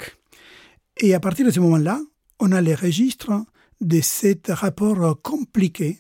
Et 0.99 1.15
à 1.15 1.21
partir 1.21 1.47
de 1.47 1.51
ce 1.51 1.61
moment-là, 1.61 2.01
on 2.41 2.53
a 2.53 2.61
les 2.61 2.75
registres 2.75 3.45
de 3.81 4.01
ce 4.01 4.35
rapport 4.51 5.21
compliqué 5.23 5.99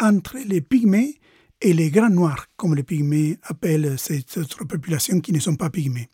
entre 0.00 0.38
les 0.46 0.60
pygmées 0.60 1.18
et 1.60 1.72
les 1.72 1.90
grands 1.90 2.10
noirs, 2.10 2.46
comme 2.56 2.74
les 2.74 2.84
pygmées 2.84 3.38
appellent 3.42 3.98
cette 3.98 4.36
autre 4.36 4.64
population 4.64 5.20
qui 5.20 5.32
ne 5.32 5.40
sont 5.40 5.56
pas 5.56 5.70
pygmées. 5.70 6.08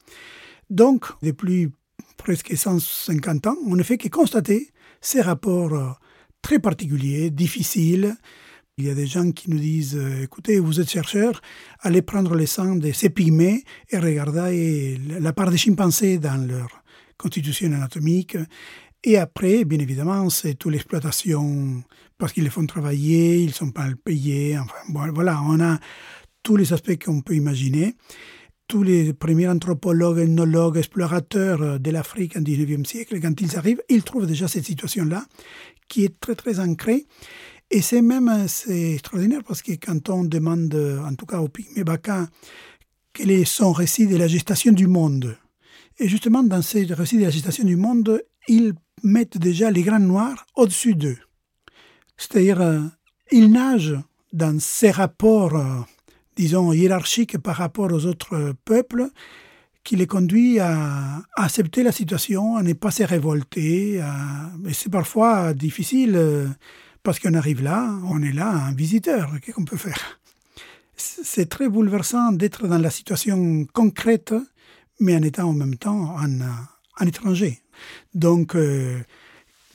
Donc, 0.71 1.07
depuis 1.23 1.71
presque 2.17 2.57
150 2.57 3.47
ans, 3.47 3.57
on 3.67 3.77
ne 3.77 3.83
fait 3.83 3.99
que 3.99 4.09
constater 4.09 4.71
ces 5.01 5.21
rapports 5.21 5.99
très 6.45 6.59
particuliers, 6.59 7.31
difficiles. 7.31 8.17
Il 8.77 8.85
y 8.85 8.91
a 8.91 8.95
des 8.95 9.07
gens 9.07 9.33
qui 9.33 9.51
nous 9.51 9.59
disent 9.59 9.99
écoutez, 10.23 10.59
vous 10.59 10.79
êtes 10.79 10.91
chercheur, 10.91 11.41
allez 11.81 12.03
prendre 12.03 12.35
le 12.35 12.45
sang 12.45 12.77
de 12.77 12.93
ces 12.93 13.09
pygmées 13.09 13.65
et 13.89 13.99
regardez 13.99 14.99
la 15.21 15.33
part 15.33 15.51
des 15.51 15.57
chimpanzés 15.57 16.19
dans 16.19 16.37
leur 16.47 16.69
constitution 17.17 17.73
anatomique. 17.73 18.37
Et 19.05 19.17
après, 19.17 19.65
bien 19.65 19.79
évidemment, 19.79 20.29
c'est 20.29 20.55
toute 20.55 20.73
l'exploitation 20.73 21.83
parce 22.19 22.35
qu'ils 22.35 22.45
les 22.45 22.51
font 22.51 22.67
travailler, 22.67 23.41
ils 23.41 23.49
ne 23.49 23.53
sont 23.53 23.71
pas 23.71 23.89
payés. 24.05 24.59
Enfin, 24.59 25.11
voilà, 25.15 25.41
on 25.45 25.61
a 25.61 25.79
tous 26.43 26.57
les 26.57 26.75
aspects 26.75 27.03
qu'on 27.03 27.23
peut 27.23 27.37
imaginer. 27.37 27.95
Tous 28.67 28.83
les 28.83 29.13
premiers 29.13 29.49
anthropologues, 29.49 30.19
ethnologues, 30.19 30.79
explorateurs 30.79 31.79
de 31.79 31.91
l'Afrique 31.91 32.37
au 32.37 32.41
XIXe 32.41 32.89
siècle, 32.89 33.21
quand 33.21 33.39
ils 33.41 33.57
arrivent, 33.57 33.83
ils 33.91 34.03
trouvent 34.03 34.27
déjà 34.27 34.49
cette 34.49 34.65
situation-là 34.65 35.25
qui 35.89 36.05
est 36.05 36.21
très 36.21 36.35
très 36.35 36.61
ancrée. 36.61 37.07
Et 37.71 37.83
c'est 37.83 38.03
même 38.03 38.47
c'est 38.49 38.93
extraordinaire 38.93 39.43
parce 39.47 39.63
que 39.63 39.73
quand 39.73 40.11
on 40.11 40.25
demande, 40.25 40.75
en 40.75 41.15
tout 41.15 41.27
cas 41.27 41.39
au 41.39 41.49
Pygmée 41.49 41.85
Baka, 41.85 42.29
quel 43.13 43.31
est 43.31 43.45
son 43.45 43.73
récit 43.73 44.07
de 44.07 44.17
la 44.17 44.29
gestation 44.29 44.73
du 44.73 44.87
monde, 44.87 45.37
et 45.99 46.09
justement 46.09 46.43
dans 46.43 46.63
ce 46.63 46.93
récit 46.93 47.19
de 47.19 47.23
la 47.23 47.31
gestation 47.31 47.65
du 47.65 47.77
monde, 47.77 48.23
ils 48.49 48.75
mettent 49.03 49.39
déjà 49.39 49.71
les 49.71 49.83
grains 49.83 50.01
noirs 50.01 50.47
au-dessus 50.57 50.95
d'eux. 50.95 51.19
C'est-à-dire, 52.17 52.61
euh, 52.61 52.81
ils 53.31 53.51
nagent 53.51 53.99
dans 54.33 54.59
ces 54.61 54.91
rapports, 54.91 55.57
euh, 55.57 55.81
disons, 56.37 56.73
hiérarchiques 56.73 57.39
par 57.39 57.57
rapport 57.57 57.93
aux 57.93 58.07
autres 58.07 58.55
peuples, 58.65 59.09
qui 59.85 59.97
les 59.97 60.07
conduit 60.07 60.59
à 60.59 61.23
accepter 61.37 61.83
la 61.83 61.93
situation, 61.93 62.57
à 62.57 62.63
ne 62.63 62.73
pas 62.73 62.91
se 62.91 63.03
révolter. 63.03 63.97
Et 64.67 64.73
c'est 64.73 64.91
parfois 64.91 65.53
difficile 65.53 66.17
euh, 66.17 66.49
parce 67.03 67.21
qu'on 67.21 67.35
arrive 67.35 67.63
là, 67.63 67.95
on 68.05 68.23
est 68.23 68.33
là, 68.33 68.49
un 68.49 68.73
visiteur, 68.73 69.31
qu'est-ce 69.43 69.55
qu'on 69.55 69.67
peut 69.67 69.77
faire? 69.77 70.19
C'est 70.97 71.49
très 71.49 71.69
bouleversant 71.69 72.33
d'être 72.33 72.67
dans 72.67 72.79
la 72.79 72.91
situation 72.91 73.67
concrète, 73.73 74.35
mais 75.01 75.15
en 75.17 75.23
étant 75.23 75.51
en 75.51 75.53
même 75.53 75.77
temps 75.77 76.17
un, 76.19 77.07
étranger. 77.07 77.61
Donc, 78.15 78.57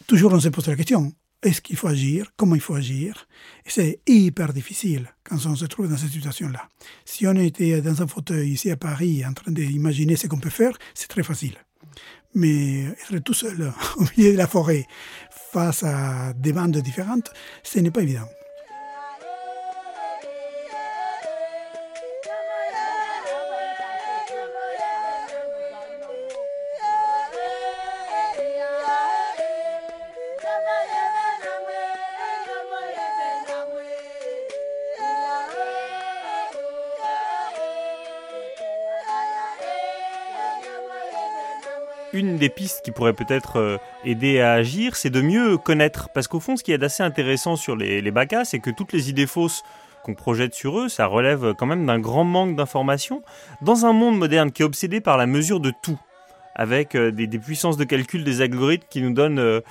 toujours 0.07 0.33
on 0.33 0.39
se 0.39 0.47
pose 0.47 0.67
la 0.67 0.77
question, 0.77 1.13
est-ce 1.41 1.61
qu'il 1.61 1.77
faut 1.77 1.87
agir, 1.87 2.31
comment 2.35 2.55
il 2.55 2.61
faut 2.61 2.75
agir? 2.75 3.27
C'est 3.65 4.01
hyper 4.07 4.51
difficile 4.53 5.13
quand 5.23 5.37
on 5.45 5.55
se 5.55 5.65
trouve 5.65 5.87
dans 5.89 5.97
cette 5.97 6.11
situation-là. 6.11 6.67
Si 7.05 7.25
on 7.27 7.35
était 7.35 7.81
dans 7.81 8.01
un 8.01 8.07
fauteuil 8.07 8.51
ici 8.51 8.69
à 8.71 8.77
Paris 8.77 9.25
en 9.25 9.33
train 9.33 9.51
d'imaginer 9.51 10.15
ce 10.15 10.27
qu'on 10.27 10.39
peut 10.39 10.49
faire, 10.49 10.77
c'est 10.93 11.07
très 11.07 11.23
facile. 11.23 11.55
Mais 12.35 12.83
être 12.85 13.19
tout 13.19 13.33
seul 13.33 13.73
au 13.97 14.03
milieu 14.17 14.33
de 14.33 14.37
la 14.37 14.47
forêt 14.47 14.85
face 15.51 15.83
à 15.83 16.33
des 16.33 16.53
bandes 16.53 16.77
différentes, 16.77 17.31
ce 17.63 17.79
n'est 17.79 17.91
pas 17.91 18.01
évident. 18.01 18.27
Une 42.19 42.37
des 42.37 42.49
pistes 42.49 42.81
qui 42.83 42.91
pourrait 42.91 43.13
peut-être 43.13 43.57
euh, 43.57 43.77
aider 44.05 44.39
à 44.39 44.53
agir, 44.53 44.95
c'est 44.95 45.09
de 45.09 45.21
mieux 45.21 45.57
connaître. 45.57 46.09
Parce 46.13 46.27
qu'au 46.27 46.39
fond, 46.39 46.57
ce 46.57 46.63
qui 46.63 46.71
est 46.71 46.77
d'assez 46.77 47.03
intéressant 47.03 47.55
sur 47.55 47.75
les, 47.75 48.01
les 48.01 48.11
BACA, 48.11 48.45
c'est 48.45 48.59
que 48.59 48.69
toutes 48.69 48.93
les 48.93 49.09
idées 49.09 49.27
fausses 49.27 49.63
qu'on 50.03 50.13
projette 50.13 50.53
sur 50.53 50.79
eux, 50.79 50.89
ça 50.89 51.07
relève 51.07 51.53
quand 51.57 51.65
même 51.65 51.85
d'un 51.85 51.99
grand 51.99 52.23
manque 52.23 52.55
d'informations. 52.55 53.23
Dans 53.61 53.85
un 53.85 53.93
monde 53.93 54.17
moderne 54.17 54.51
qui 54.51 54.61
est 54.61 54.65
obsédé 54.65 55.01
par 55.01 55.17
la 55.17 55.25
mesure 55.25 55.59
de 55.59 55.71
tout, 55.81 55.99
avec 56.55 56.95
euh, 56.95 57.11
des, 57.11 57.27
puissances 57.39 57.77
de 57.77 57.83
calcul, 57.83 58.23
des 58.23 58.41
algorithmes 58.41 58.87
qui 58.89 59.01
nous 59.01 59.13
donnent 59.13 59.39
euh, 59.39 59.61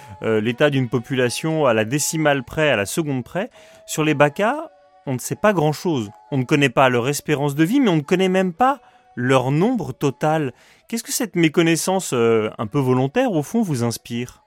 l'état 0.40 0.71
d'une 0.71 0.88
population 0.88 1.67
à 1.67 1.75
la 1.75 1.85
décimale 1.85 2.43
près, 2.45 2.71
à 2.71 2.76
la 2.76 2.87
seconde 2.87 3.25
près, 3.25 3.50
sur 3.87 4.05
les 4.05 4.14
BACA, 4.14 4.71
on 5.07 5.14
ne 5.14 5.19
sait 5.19 5.37
pas 5.37 5.52
grand-chose. 5.52 6.11
On 6.31 6.38
ne 6.38 6.45
connaît 6.45 6.69
pas 6.69 6.88
leur 6.88 7.09
espérance 7.09 7.55
de 7.55 7.64
vie, 7.64 7.81
mais 7.81 7.90
on 7.90 7.97
ne 7.97 8.02
connaît 8.02 8.28
même 8.28 8.52
pas 8.52 8.81
leur 9.19 9.51
nombre 9.51 9.93
total. 9.93 10.55
Qu'est-ce 10.89 11.03
que 11.03 11.13
cette 11.13 11.35
méconnaissance 11.35 12.13
euh, 12.13 12.51
un 12.57 12.69
peu 12.69 12.79
volontaire, 12.79 13.33
au 13.33 13.43
fond, 13.43 13.63
vous 13.63 13.83
inspire? 13.83 14.45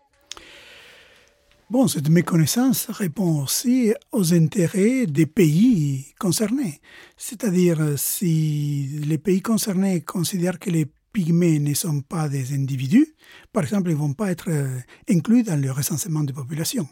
Bon, 1.69 1.87
cette 1.87 2.09
méconnaissance 2.09 2.87
répond 2.89 3.43
aussi 3.43 3.93
aux 4.13 4.33
intérêts 4.33 5.07
des 5.07 5.25
pays 5.25 6.05
concernés. 6.19 6.79
C'est-à-dire, 7.17 7.79
si 7.97 8.87
les 9.05 9.17
pays 9.17 9.41
concernés 9.41 10.01
considèrent 10.01 10.59
que 10.59 10.69
les 10.69 10.87
pygmées 11.11 11.59
ne 11.59 11.73
sont 11.73 11.99
pas 11.99 12.29
des 12.29 12.53
individus, 12.53 13.13
par 13.51 13.63
exemple, 13.63 13.89
ils 13.89 13.95
ne 13.95 13.99
vont 13.99 14.13
pas 14.13 14.31
être 14.31 14.49
euh, 14.49 14.79
inclus 15.09 15.43
dans 15.43 15.61
le 15.61 15.69
recensement 15.71 16.23
des 16.23 16.33
populations. 16.33 16.87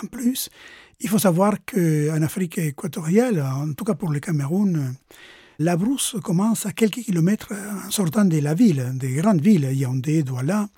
En 0.00 0.06
plus, 0.06 0.50
il 1.00 1.08
faut 1.08 1.18
savoir 1.18 1.56
qu'en 1.64 2.22
Afrique 2.22 2.58
équatoriale, 2.58 3.42
en 3.42 3.72
tout 3.72 3.84
cas 3.84 3.94
pour 3.94 4.10
le 4.10 4.20
Cameroun, 4.20 4.94
la 5.58 5.76
brousse 5.76 6.16
commence 6.22 6.66
à 6.66 6.72
quelques 6.72 7.02
kilomètres 7.02 7.52
en 7.86 7.90
sortant 7.90 8.24
de 8.24 8.38
la 8.38 8.54
ville, 8.54 8.92
des 8.94 9.14
grandes 9.14 9.40
villes, 9.40 9.70
Yaoundé, 9.72 10.22
Douala. 10.22 10.68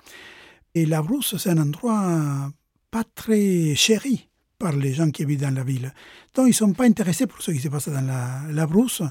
Et 0.73 0.85
la 0.85 1.01
brousse, 1.01 1.35
c'est 1.37 1.49
un 1.49 1.57
endroit 1.57 2.51
pas 2.91 3.03
très 3.03 3.75
chéri 3.75 4.29
par 4.57 4.75
les 4.75 4.93
gens 4.93 5.09
qui 5.11 5.23
habitent 5.23 5.41
dans 5.41 5.53
la 5.53 5.63
ville. 5.63 5.93
Donc, 6.35 6.45
ils 6.45 6.49
ne 6.49 6.53
sont 6.53 6.73
pas 6.73 6.85
intéressés 6.85 7.27
pour 7.27 7.41
ce 7.41 7.51
qui 7.51 7.59
se 7.59 7.69
passe 7.69 7.89
dans 7.89 8.05
la, 8.51 8.67
brousse. 8.67 9.01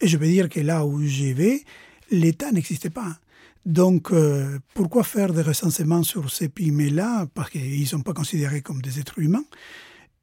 Et 0.00 0.06
je 0.08 0.16
peux 0.16 0.26
dire 0.26 0.48
que 0.48 0.60
là 0.60 0.84
où 0.84 1.02
je 1.02 1.32
vais, 1.32 1.62
l'État 2.10 2.52
n'existait 2.52 2.90
pas. 2.90 3.18
Donc, 3.64 4.12
euh, 4.12 4.58
pourquoi 4.74 5.02
faire 5.02 5.32
des 5.32 5.42
recensements 5.42 6.02
sur 6.02 6.30
ces 6.30 6.48
pygmées-là? 6.48 7.26
Parce 7.34 7.50
qu'ils 7.50 7.80
ne 7.80 7.86
sont 7.86 8.02
pas 8.02 8.14
considérés 8.14 8.62
comme 8.62 8.80
des 8.80 8.98
êtres 8.98 9.18
humains. 9.18 9.44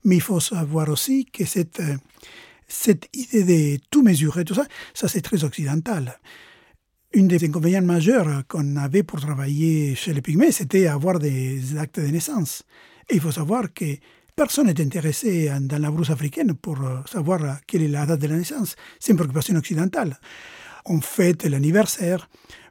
Mais 0.05 0.15
il 0.15 0.21
faut 0.21 0.39
savoir 0.39 0.89
aussi 0.89 1.25
que 1.25 1.45
cette 1.45 1.81
cette 2.67 3.07
idée 3.13 3.77
de 3.77 3.83
tout 3.89 4.03
mesurer, 4.03 4.45
tout 4.45 4.53
ça, 4.53 4.65
ça 4.93 5.07
c'est 5.07 5.21
très 5.21 5.43
occidental. 5.43 6.19
Une 7.13 7.27
des 7.27 7.43
inconvénients 7.45 7.83
majeurs 7.83 8.43
qu'on 8.47 8.75
avait 8.75 9.03
pour 9.03 9.21
travailler 9.21 9.93
chez 9.95 10.13
les 10.13 10.21
Pygmées, 10.21 10.51
c'était 10.51 10.87
avoir 10.87 11.19
des 11.19 11.77
actes 11.77 11.99
de 11.99 12.07
naissance. 12.07 12.63
Et 13.09 13.15
il 13.15 13.21
faut 13.21 13.31
savoir 13.31 13.71
que 13.73 13.85
personne 14.35 14.67
n'est 14.67 14.81
intéressé 14.81 15.51
dans 15.61 15.79
la 15.79 15.91
brousse 15.91 16.09
africaine 16.09 16.55
pour 16.55 16.79
savoir 17.05 17.59
quelle 17.67 17.83
est 17.83 17.87
la 17.87 18.05
date 18.07 18.21
de 18.21 18.27
la 18.27 18.37
naissance. 18.37 18.75
C'est 18.99 19.11
une 19.11 19.17
préoccupation 19.17 19.55
occidentale. 19.55 20.19
On 20.85 21.01
fête 21.01 21.45
l'anniversaire. 21.45 22.27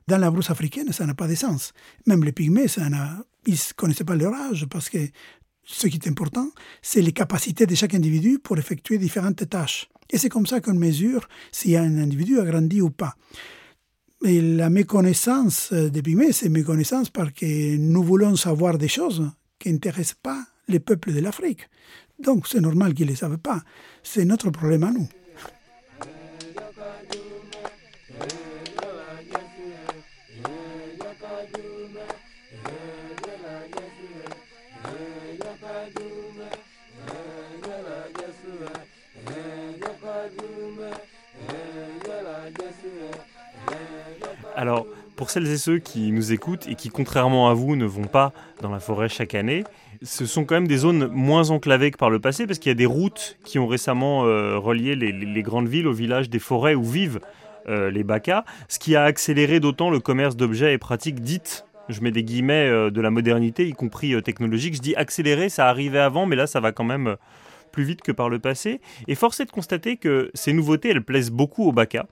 Dans 0.08 0.18
la 0.18 0.32
brousse 0.32 0.50
africaine, 0.50 0.92
ça 0.92 1.06
n'a 1.06 1.14
pas 1.14 1.28
de 1.28 1.36
sens. 1.36 1.72
Même 2.06 2.24
les 2.24 2.32
Pygmées, 2.32 2.66
ça 2.66 2.82
ils 3.46 3.54
ne 3.54 3.74
connaissaient 3.76 4.04
pas 4.04 4.16
leur 4.16 4.34
âge 4.34 4.66
parce 4.68 4.88
que 4.88 4.98
ce 5.64 5.86
qui 5.86 5.96
est 5.96 6.08
important, 6.08 6.50
c'est 6.82 7.02
les 7.02 7.12
capacités 7.12 7.66
de 7.66 7.74
chaque 7.74 7.94
individu 7.94 8.38
pour 8.38 8.58
effectuer 8.58 8.98
différentes 8.98 9.48
tâches. 9.48 9.88
Et 10.10 10.18
c'est 10.18 10.28
comme 10.28 10.46
ça 10.46 10.60
qu'on 10.60 10.74
mesure 10.74 11.28
si 11.52 11.76
un 11.76 11.98
individu 11.98 12.38
a 12.38 12.44
grandi 12.44 12.80
ou 12.80 12.90
pas. 12.90 13.14
Et 14.24 14.40
la 14.40 14.70
méconnaissance 14.70 15.72
des 15.72 16.02
pygmées, 16.02 16.32
c'est 16.32 16.48
méconnaissance 16.48 17.10
parce 17.10 17.32
que 17.32 17.76
nous 17.76 18.02
voulons 18.02 18.36
savoir 18.36 18.78
des 18.78 18.88
choses 18.88 19.30
qui 19.58 19.72
n'intéressent 19.72 20.18
pas 20.22 20.44
les 20.68 20.80
peuples 20.80 21.12
de 21.12 21.20
l'Afrique. 21.20 21.68
Donc 22.18 22.46
c'est 22.46 22.60
normal 22.60 22.94
qu'ils 22.94 23.06
ne 23.06 23.10
les 23.10 23.16
savent 23.16 23.38
pas. 23.38 23.62
C'est 24.02 24.24
notre 24.24 24.50
problème 24.50 24.84
à 24.84 24.92
nous. 24.92 25.08
Alors, 44.62 44.86
Pour 45.16 45.28
celles 45.28 45.48
et 45.48 45.56
ceux 45.56 45.78
qui 45.78 46.12
nous 46.12 46.32
écoutent 46.32 46.68
et 46.68 46.76
qui, 46.76 46.88
contrairement 46.88 47.50
à 47.50 47.52
vous, 47.52 47.74
ne 47.74 47.84
vont 47.84 48.06
pas 48.06 48.32
dans 48.60 48.70
la 48.70 48.78
forêt 48.78 49.08
chaque 49.08 49.34
année, 49.34 49.64
ce 50.02 50.24
sont 50.24 50.44
quand 50.44 50.54
même 50.54 50.68
des 50.68 50.76
zones 50.76 51.08
moins 51.08 51.50
enclavées 51.50 51.90
que 51.90 51.96
par 51.96 52.10
le 52.10 52.20
passé, 52.20 52.46
parce 52.46 52.60
qu'il 52.60 52.70
y 52.70 52.72
a 52.72 52.76
des 52.76 52.86
routes 52.86 53.38
qui 53.44 53.58
ont 53.58 53.66
récemment 53.66 54.24
euh, 54.24 54.56
relié 54.58 54.94
les, 54.94 55.42
grandes 55.42 55.66
villes 55.66 55.88
aux 55.88 55.92
villages 55.92 56.30
des 56.30 56.38
forêts 56.38 56.76
où 56.76 56.84
vivent 56.84 57.18
euh, 57.68 57.90
les 57.90 58.04
bacas, 58.04 58.44
ce 58.68 58.78
qui 58.78 58.94
a 58.94 59.02
accéléré 59.02 59.58
d'autant 59.58 59.90
le 59.90 59.98
commerce 59.98 60.36
d'objets 60.36 60.72
et 60.74 60.78
pratiques 60.78 61.20
dites 61.20 61.64
je 61.88 62.00
mets 62.00 62.12
des 62.12 62.22
guillemets 62.22 62.68
euh, 62.68 62.90
de 62.90 63.00
la 63.00 63.10
modernité, 63.10 63.66
y 63.66 63.72
compris 63.72 64.14
technologique. 64.22 64.76
Je 64.76 64.80
dis 64.80 64.94
accéléré, 64.94 65.48
ça 65.48 65.68
arrivait 65.68 65.98
avant, 65.98 66.24
mais 66.24 66.36
là, 66.36 66.46
ça 66.46 66.60
va 66.60 66.70
quand 66.70 66.84
même 66.84 67.16
plus 67.72 67.82
vite 67.82 68.00
que 68.00 68.12
par 68.12 68.28
le 68.28 68.38
passé. 68.38 68.80
Et 69.08 69.16
force 69.16 69.40
est 69.40 69.46
de 69.46 69.50
constater 69.50 69.96
que 69.96 70.30
ces 70.34 70.52
nouveautés, 70.52 70.90
elles 70.90 71.02
plaisent 71.02 71.32
beaucoup 71.32 71.66
aux 71.66 71.72
bacas 71.72 72.06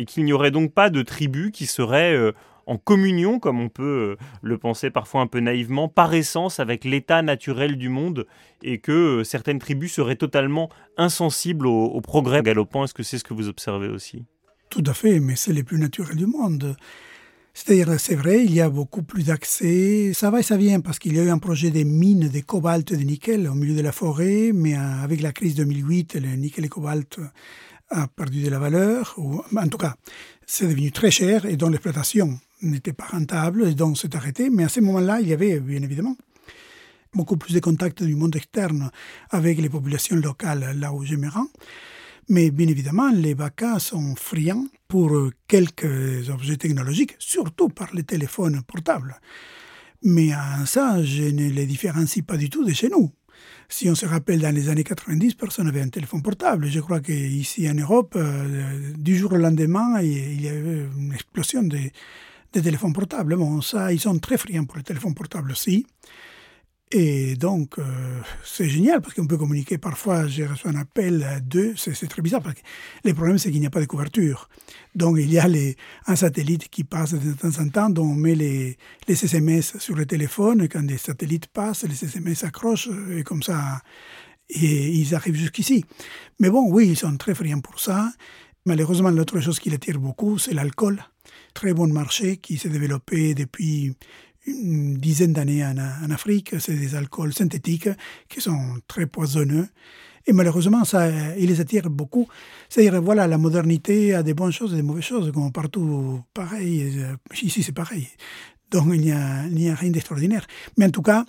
et 0.00 0.06
qu'il 0.06 0.24
n'y 0.24 0.32
aurait 0.32 0.50
donc 0.50 0.72
pas 0.72 0.88
de 0.88 1.02
tribu 1.02 1.50
qui 1.50 1.66
serait 1.66 2.14
euh, 2.14 2.32
en 2.66 2.78
communion, 2.78 3.38
comme 3.38 3.60
on 3.60 3.68
peut 3.68 4.16
euh, 4.18 4.24
le 4.40 4.56
penser 4.56 4.88
parfois 4.88 5.20
un 5.20 5.26
peu 5.26 5.40
naïvement, 5.40 5.88
par 5.88 6.14
essence 6.14 6.58
avec 6.58 6.84
l'état 6.84 7.20
naturel 7.20 7.76
du 7.76 7.90
monde, 7.90 8.26
et 8.62 8.78
que 8.78 8.92
euh, 9.20 9.24
certaines 9.24 9.58
tribus 9.58 9.92
seraient 9.92 10.16
totalement 10.16 10.70
insensibles 10.96 11.66
au, 11.66 12.00
progrès 12.00 12.42
galopant. 12.42 12.84
Est-ce 12.84 12.94
que 12.94 13.02
c'est 13.02 13.18
ce 13.18 13.24
que 13.24 13.34
vous 13.34 13.48
observez 13.48 13.88
aussi? 13.88 14.24
Tout 14.70 14.84
à 14.86 14.94
fait, 14.94 15.20
mais 15.20 15.36
c'est 15.36 15.52
les 15.52 15.64
plus 15.64 15.78
naturels 15.78 16.16
du 16.16 16.26
monde. 16.26 16.76
C'est-à-dire, 17.52 18.00
c'est 18.00 18.14
vrai, 18.14 18.42
il 18.42 18.54
y 18.54 18.62
a 18.62 18.70
beaucoup 18.70 19.02
plus 19.02 19.24
d'accès. 19.24 20.12
Ça 20.14 20.30
va 20.30 20.40
et 20.40 20.42
ça 20.42 20.56
vient 20.56 20.80
parce 20.80 20.98
qu'il 20.98 21.14
y 21.14 21.20
a 21.20 21.24
eu 21.24 21.30
un 21.30 21.38
projet 21.38 21.70
de 21.70 21.82
mines 21.82 22.28
de 22.28 22.40
cobalt 22.40 22.90
et 22.90 22.96
de 22.96 23.02
nickel 23.02 23.48
au 23.48 23.54
milieu 23.54 23.74
de 23.74 23.82
la 23.82 23.92
forêt, 23.92 24.52
mais 24.54 24.76
avec 24.76 25.20
la 25.20 25.32
crise 25.32 25.56
2008, 25.56 26.14
le 26.14 26.36
nickel 26.36 26.64
et 26.64 26.68
cobalt 26.68 27.18
a 27.90 28.06
perdu 28.08 28.42
de 28.42 28.50
la 28.50 28.58
valeur, 28.58 29.14
ou 29.18 29.42
en 29.56 29.68
tout 29.68 29.78
cas, 29.78 29.96
c'est 30.46 30.66
devenu 30.66 30.92
très 30.92 31.10
cher 31.10 31.44
et 31.44 31.56
dont 31.56 31.68
l'exploitation 31.68 32.38
n'était 32.62 32.92
pas 32.92 33.06
rentable 33.06 33.68
et 33.68 33.74
donc 33.74 33.98
s'est 33.98 34.14
arrêté. 34.16 34.50
Mais 34.50 34.64
à 34.64 34.68
ce 34.68 34.80
moment-là, 34.80 35.20
il 35.20 35.28
y 35.28 35.32
avait 35.32 35.60
bien 35.60 35.82
évidemment 35.82 36.16
beaucoup 37.12 37.36
plus 37.36 37.54
de 37.54 37.60
contacts 37.60 38.02
du 38.02 38.14
monde 38.14 38.36
externe 38.36 38.90
avec 39.30 39.58
les 39.58 39.68
populations 39.68 40.16
locales 40.16 40.78
là 40.78 40.92
où 40.92 41.04
je 41.04 41.16
me 41.16 41.28
rends. 41.28 41.48
Mais 42.28 42.50
bien 42.50 42.68
évidemment, 42.68 43.10
les 43.10 43.34
vacas 43.34 43.80
sont 43.80 44.14
friands 44.14 44.66
pour 44.86 45.10
quelques 45.48 46.28
objets 46.30 46.56
technologiques, 46.56 47.16
surtout 47.18 47.68
par 47.68 47.92
les 47.92 48.04
téléphones 48.04 48.62
portables. 48.62 49.20
Mais 50.02 50.34
en 50.34 50.64
ça, 50.64 51.02
je 51.02 51.24
ne 51.24 51.50
les 51.50 51.66
différencie 51.66 52.24
pas 52.24 52.36
du 52.36 52.48
tout 52.48 52.64
de 52.64 52.72
chez 52.72 52.88
nous. 52.88 53.10
Si 53.68 53.88
on 53.88 53.94
se 53.94 54.06
rappelle, 54.06 54.40
dans 54.40 54.54
les 54.54 54.68
années 54.68 54.84
90, 54.84 55.34
personne 55.34 55.66
n'avait 55.66 55.80
un 55.80 55.88
téléphone 55.88 56.22
portable. 56.22 56.66
Je 56.66 56.80
crois 56.80 57.00
qu'ici 57.00 57.68
en 57.70 57.74
Europe, 57.74 58.14
euh, 58.16 58.92
du 58.96 59.16
jour 59.16 59.32
au 59.32 59.36
lendemain, 59.36 60.00
il 60.02 60.42
y 60.42 60.48
a 60.48 60.54
eu 60.54 60.88
une 60.98 61.12
explosion 61.12 61.62
des, 61.62 61.92
téléphones 62.52 62.92
portables. 62.92 63.36
Bon, 63.36 63.60
ça, 63.60 63.92
ils 63.92 64.00
sont 64.00 64.18
très 64.18 64.36
friands 64.36 64.64
pour 64.64 64.76
les 64.76 64.82
téléphones 64.82 65.14
portables 65.14 65.52
aussi. 65.52 65.86
Et 66.92 67.36
donc, 67.36 67.78
euh, 67.78 67.84
c'est 68.44 68.68
génial 68.68 69.00
parce 69.00 69.14
qu'on 69.14 69.26
peut 69.26 69.36
communiquer. 69.36 69.78
Parfois, 69.78 70.26
j'ai 70.26 70.44
reçu 70.44 70.66
un 70.66 70.74
appel 70.74 71.22
à 71.22 71.38
deux. 71.38 71.74
C'est 71.76 72.08
très 72.08 72.20
bizarre 72.20 72.42
parce 72.42 72.56
que 72.56 72.60
le 73.04 73.14
problème, 73.14 73.38
c'est 73.38 73.52
qu'il 73.52 73.60
n'y 73.60 73.66
a 73.66 73.70
pas 73.70 73.80
de 73.80 73.86
couverture. 73.86 74.48
Donc, 74.96 75.18
il 75.20 75.30
y 75.30 75.38
a 75.38 75.46
les, 75.46 75.76
un 76.06 76.16
satellite 76.16 76.68
qui 76.68 76.82
passe 76.82 77.14
de 77.14 77.32
temps 77.32 77.62
en 77.62 77.68
temps, 77.68 77.90
dont 77.90 78.06
on 78.06 78.14
met 78.16 78.34
les, 78.34 78.76
les 79.06 79.24
SMS 79.24 79.78
sur 79.78 79.94
le 79.94 80.04
téléphone. 80.04 80.62
Et 80.62 80.68
quand 80.68 80.82
des 80.82 80.98
satellites 80.98 81.46
passent, 81.46 81.84
les 81.84 82.04
SMS 82.04 82.40
s'accrochent 82.40 82.90
et 83.16 83.22
comme 83.22 83.44
ça, 83.44 83.80
et 84.48 84.88
ils 84.88 85.14
arrivent 85.14 85.36
jusqu'ici. 85.36 85.84
Mais 86.40 86.50
bon, 86.50 86.68
oui, 86.72 86.88
ils 86.88 86.96
sont 86.96 87.16
très 87.16 87.36
friands 87.36 87.60
pour 87.60 87.78
ça. 87.78 88.10
Malheureusement, 88.66 89.10
l'autre 89.10 89.40
chose 89.40 89.60
qui 89.60 89.70
les 89.70 89.78
tire 89.78 90.00
beaucoup, 90.00 90.38
c'est 90.38 90.54
l'alcool. 90.54 91.02
Très 91.54 91.72
bon 91.72 91.86
marché 91.92 92.38
qui 92.38 92.58
s'est 92.58 92.68
développé 92.68 93.34
depuis 93.34 93.94
une 94.46 94.96
dizaine 94.96 95.32
d'années 95.32 95.64
en, 95.64 96.10
Afrique. 96.10 96.54
C'est 96.58 96.74
des 96.74 96.94
alcools 96.94 97.32
synthétiques 97.32 97.88
qui 98.28 98.40
sont 98.40 98.78
très 98.88 99.06
poisonneux. 99.06 99.68
Et 100.26 100.32
malheureusement, 100.32 100.84
ça, 100.84 101.08
il 101.36 101.46
les 101.46 101.60
attire 101.60 101.88
beaucoup. 101.88 102.28
C'est-à-dire, 102.68 103.00
voilà, 103.00 103.26
la 103.26 103.38
modernité 103.38 104.14
a 104.14 104.22
des 104.22 104.34
bonnes 104.34 104.52
choses 104.52 104.72
et 104.74 104.76
des 104.76 104.82
mauvaises 104.82 105.04
choses, 105.04 105.32
comme 105.32 105.50
partout, 105.50 106.20
pareil. 106.34 106.98
Euh, 106.98 107.16
ici, 107.42 107.62
c'est 107.62 107.72
pareil. 107.72 108.08
Donc, 108.70 108.88
il 108.92 109.00
n'y 109.00 109.12
a, 109.12 109.72
a, 109.72 109.74
rien 109.74 109.90
d'extraordinaire. 109.90 110.46
Mais 110.76 110.86
en 110.86 110.90
tout 110.90 111.02
cas, 111.02 111.24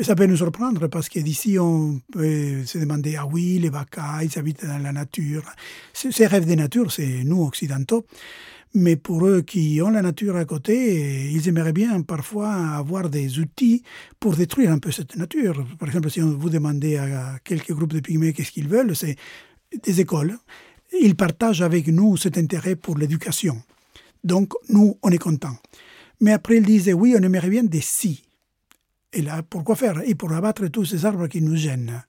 ça 0.00 0.14
peut 0.14 0.26
nous 0.26 0.38
surprendre 0.38 0.88
parce 0.88 1.08
que 1.10 1.20
d'ici, 1.20 1.58
on 1.58 2.00
peut 2.10 2.64
se 2.64 2.78
demander, 2.78 3.16
ah 3.16 3.26
oui, 3.26 3.58
les 3.58 3.68
vacas, 3.68 4.22
ils 4.22 4.38
habitent 4.38 4.64
dans 4.64 4.78
la 4.78 4.92
nature. 4.92 5.44
Ces 5.92 6.26
rêves 6.26 6.46
de 6.46 6.54
nature, 6.54 6.90
c'est 6.90 7.24
nous, 7.24 7.44
occidentaux. 7.44 8.06
Mais 8.74 8.96
pour 8.96 9.26
eux 9.26 9.42
qui 9.42 9.80
ont 9.82 9.90
la 9.90 10.00
nature 10.00 10.36
à 10.36 10.46
côté, 10.46 11.30
ils 11.30 11.46
aimeraient 11.46 11.74
bien 11.74 12.00
parfois 12.00 12.54
avoir 12.54 13.10
des 13.10 13.38
outils 13.38 13.82
pour 14.18 14.34
détruire 14.34 14.72
un 14.72 14.78
peu 14.78 14.90
cette 14.90 15.16
nature. 15.16 15.66
Par 15.78 15.88
exemple, 15.88 16.10
si 16.10 16.22
on 16.22 16.30
vous 16.30 16.48
demandez 16.48 16.96
à 16.96 17.38
quelques 17.44 17.72
groupes 17.72 17.92
de 17.92 18.00
pygmées 18.00 18.32
qu'est-ce 18.32 18.50
qu'ils 18.50 18.68
veulent, 18.68 18.96
c'est 18.96 19.16
des 19.82 20.00
écoles. 20.00 20.38
Ils 21.00 21.16
partagent 21.16 21.60
avec 21.60 21.88
nous 21.88 22.16
cet 22.16 22.38
intérêt 22.38 22.76
pour 22.76 22.96
l'éducation. 22.96 23.62
Donc, 24.24 24.54
nous, 24.70 24.96
on 25.02 25.10
est 25.10 25.18
contents. 25.18 25.56
Mais 26.20 26.32
après, 26.32 26.56
ils 26.56 26.64
disent, 26.64 26.94
oui, 26.94 27.14
on 27.18 27.22
aimerait 27.22 27.50
bien 27.50 27.64
des 27.64 27.80
si. 27.80 28.24
Et 29.12 29.20
là, 29.20 29.42
pourquoi 29.42 29.76
faire? 29.76 30.00
Et 30.06 30.14
pour 30.14 30.32
abattre 30.32 30.66
tous 30.68 30.86
ces 30.86 31.04
arbres 31.04 31.26
qui 31.26 31.42
nous 31.42 31.56
gênent. 31.56 32.02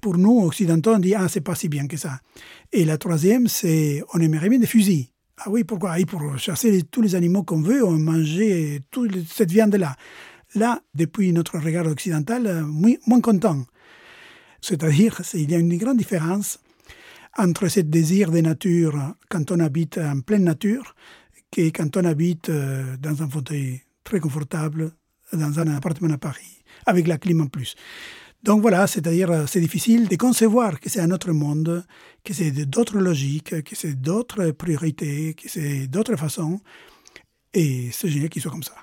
Pour 0.00 0.16
nous, 0.18 0.44
occidentaux, 0.44 0.94
on 0.94 0.98
dit, 0.98 1.14
ah, 1.14 1.28
c'est 1.28 1.40
pas 1.40 1.54
si 1.56 1.68
bien 1.68 1.88
que 1.88 1.96
ça. 1.96 2.20
Et 2.72 2.84
la 2.84 2.98
troisième, 2.98 3.48
c'est, 3.48 4.04
on 4.12 4.20
aimerait 4.20 4.48
bien 4.48 4.58
des 4.60 4.66
fusils. 4.66 5.08
Ah 5.38 5.50
oui, 5.50 5.64
pourquoi? 5.64 5.96
Pour 6.06 6.38
chasser 6.38 6.82
tous 6.84 7.02
les 7.02 7.14
animaux 7.16 7.42
qu'on 7.42 7.60
veut, 7.60 7.84
on 7.84 7.98
mangeait 7.98 8.82
toute 8.90 9.26
cette 9.26 9.50
viande-là. 9.50 9.96
Là, 10.54 10.80
depuis 10.94 11.32
notre 11.32 11.58
regard 11.58 11.86
occidental, 11.86 12.64
moins, 12.64 13.20
content. 13.20 13.66
C'est-à-dire, 14.60 15.20
il 15.34 15.50
y 15.50 15.54
a 15.54 15.58
une 15.58 15.76
grande 15.76 15.98
différence 15.98 16.60
entre 17.36 17.66
ce 17.66 17.80
désir 17.80 18.30
de 18.30 18.40
nature 18.40 19.14
quand 19.28 19.50
on 19.50 19.58
habite 19.58 19.98
en 19.98 20.20
pleine 20.20 20.44
nature 20.44 20.94
que 21.50 21.68
quand 21.70 21.96
on 21.96 22.04
habite 22.04 22.48
euh, 22.48 22.96
dans 22.98 23.22
un 23.22 23.28
fauteuil 23.28 23.82
très 24.04 24.20
confortable, 24.20 24.92
dans 25.32 25.58
un 25.58 25.68
appartement 25.74 26.14
à 26.14 26.18
Paris, 26.18 26.62
avec 26.86 27.08
la 27.08 27.18
clim 27.18 27.40
en 27.40 27.46
plus. 27.46 27.74
Donc 28.44 28.60
voilà, 28.60 28.86
c'est-à-dire 28.86 29.30
euh, 29.30 29.46
c'est 29.46 29.60
difficile 29.60 30.06
de 30.06 30.16
concevoir 30.16 30.78
que 30.78 30.90
c'est 30.90 31.00
un 31.00 31.10
autre 31.12 31.32
monde, 31.32 31.82
que 32.22 32.34
c'est 32.34 32.50
d'autres 32.50 32.98
logiques, 32.98 33.62
que 33.62 33.74
c'est 33.74 33.94
d'autres 33.94 34.50
priorités, 34.50 35.32
que 35.32 35.48
c'est 35.48 35.86
d'autres 35.86 36.16
façons. 36.16 36.60
Et 37.54 37.88
c'est 37.90 38.08
génial 38.08 38.28
qu'il 38.28 38.42
soit 38.42 38.50
comme 38.50 38.62
ça. 38.62 38.74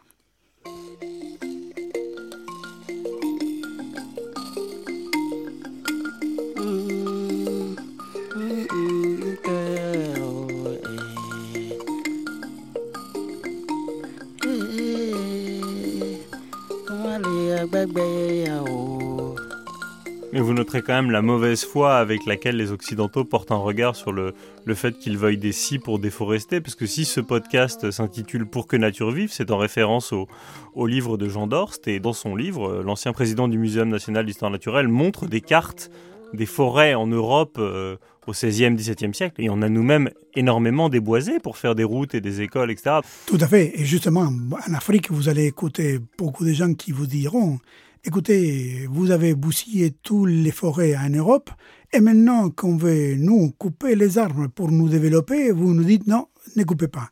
Mais 20.33 20.39
vous 20.39 20.53
noterez 20.53 20.81
quand 20.81 20.93
même 20.93 21.11
la 21.11 21.21
mauvaise 21.21 21.65
foi 21.65 21.97
avec 21.97 22.25
laquelle 22.25 22.55
les 22.55 22.71
Occidentaux 22.71 23.25
portent 23.25 23.51
un 23.51 23.57
regard 23.57 23.97
sur 23.97 24.13
le, 24.13 24.33
le 24.63 24.75
fait 24.75 24.97
qu'ils 24.97 25.17
veuillent 25.17 25.37
des 25.37 25.51
scies 25.51 25.77
pour 25.77 25.99
déforester, 25.99 26.61
parce 26.61 26.75
que 26.75 26.85
si 26.85 27.03
ce 27.03 27.19
podcast 27.19 27.91
s'intitule 27.91 28.45
Pour 28.45 28.67
que 28.67 28.77
nature 28.77 29.11
vive, 29.11 29.29
c'est 29.31 29.51
en 29.51 29.57
référence 29.57 30.13
au, 30.13 30.29
au, 30.73 30.87
livre 30.87 31.17
de 31.17 31.27
Jean 31.27 31.47
Dorst, 31.47 31.87
et 31.89 31.99
dans 31.99 32.13
son 32.13 32.37
livre, 32.37 32.81
l'ancien 32.81 33.11
président 33.11 33.49
du 33.49 33.57
Muséum 33.57 33.89
national 33.89 34.25
d'histoire 34.25 34.51
naturelle 34.51 34.87
montre 34.87 35.27
des 35.27 35.41
cartes 35.41 35.91
des 36.33 36.45
forêts 36.45 36.93
en 36.93 37.07
Europe 37.07 37.57
euh, 37.59 37.97
au 38.27 38.31
XVIe, 38.31 38.73
XVIIe 38.73 39.13
siècle, 39.13 39.41
et 39.41 39.49
on 39.49 39.61
a 39.61 39.67
nous-mêmes 39.67 40.09
énormément 40.35 40.87
déboisé 40.89 41.39
pour 41.39 41.57
faire 41.57 41.75
des 41.75 41.83
routes 41.83 42.15
et 42.15 42.21
des 42.21 42.41
écoles, 42.41 42.71
etc. 42.71 42.99
Tout 43.25 43.37
à 43.41 43.47
fait, 43.47 43.79
et 43.79 43.85
justement, 43.85 44.21
en 44.67 44.73
Afrique, 44.73 45.11
vous 45.11 45.27
allez 45.27 45.45
écouter 45.45 45.99
beaucoup 46.17 46.45
de 46.45 46.53
gens 46.53 46.73
qui 46.73 46.91
vous 46.91 47.07
diront 47.07 47.59
écoutez, 48.03 48.87
vous 48.89 49.11
avez 49.11 49.35
bousillé 49.35 49.91
toutes 49.91 50.29
les 50.29 50.51
forêts 50.51 50.95
en 50.95 51.09
Europe, 51.09 51.49
et 51.93 51.99
maintenant 51.99 52.49
qu'on 52.49 52.77
veut 52.77 53.15
nous 53.15 53.51
couper 53.51 53.95
les 53.95 54.17
arbres 54.17 54.47
pour 54.47 54.71
nous 54.71 54.89
développer, 54.89 55.51
vous 55.51 55.73
nous 55.73 55.83
dites 55.83 56.07
non, 56.07 56.27
ne 56.55 56.63
coupez 56.63 56.87
pas. 56.87 57.09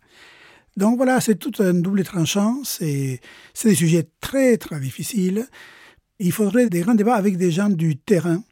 Donc 0.77 0.97
voilà, 0.97 1.19
c'est 1.19 1.35
tout 1.35 1.51
un 1.59 1.73
double 1.73 2.03
tranchant, 2.03 2.61
c'est 2.63 3.19
des 3.63 3.75
sujets 3.75 4.07
très 4.21 4.57
très 4.57 4.79
difficiles. 4.79 5.47
Il 6.19 6.31
faudrait 6.31 6.69
des 6.69 6.81
grands 6.81 6.95
débats 6.95 7.15
avec 7.15 7.37
des 7.37 7.51
gens 7.51 7.69
du 7.69 7.97
terrain, 7.97 8.43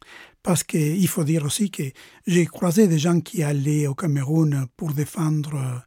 parce 0.44 0.64
qu'il 0.64 1.08
faut 1.08 1.24
dire 1.24 1.44
aussi 1.44 1.72
que 1.72 1.84
j'ai 2.28 2.46
croisé 2.46 2.88
des 2.88 3.00
gens 3.00 3.20
qui 3.20 3.44
allaient 3.44 3.88
au 3.88 3.96
Cameroun 3.96 4.68
pour 4.78 4.94
défendre 4.94 5.84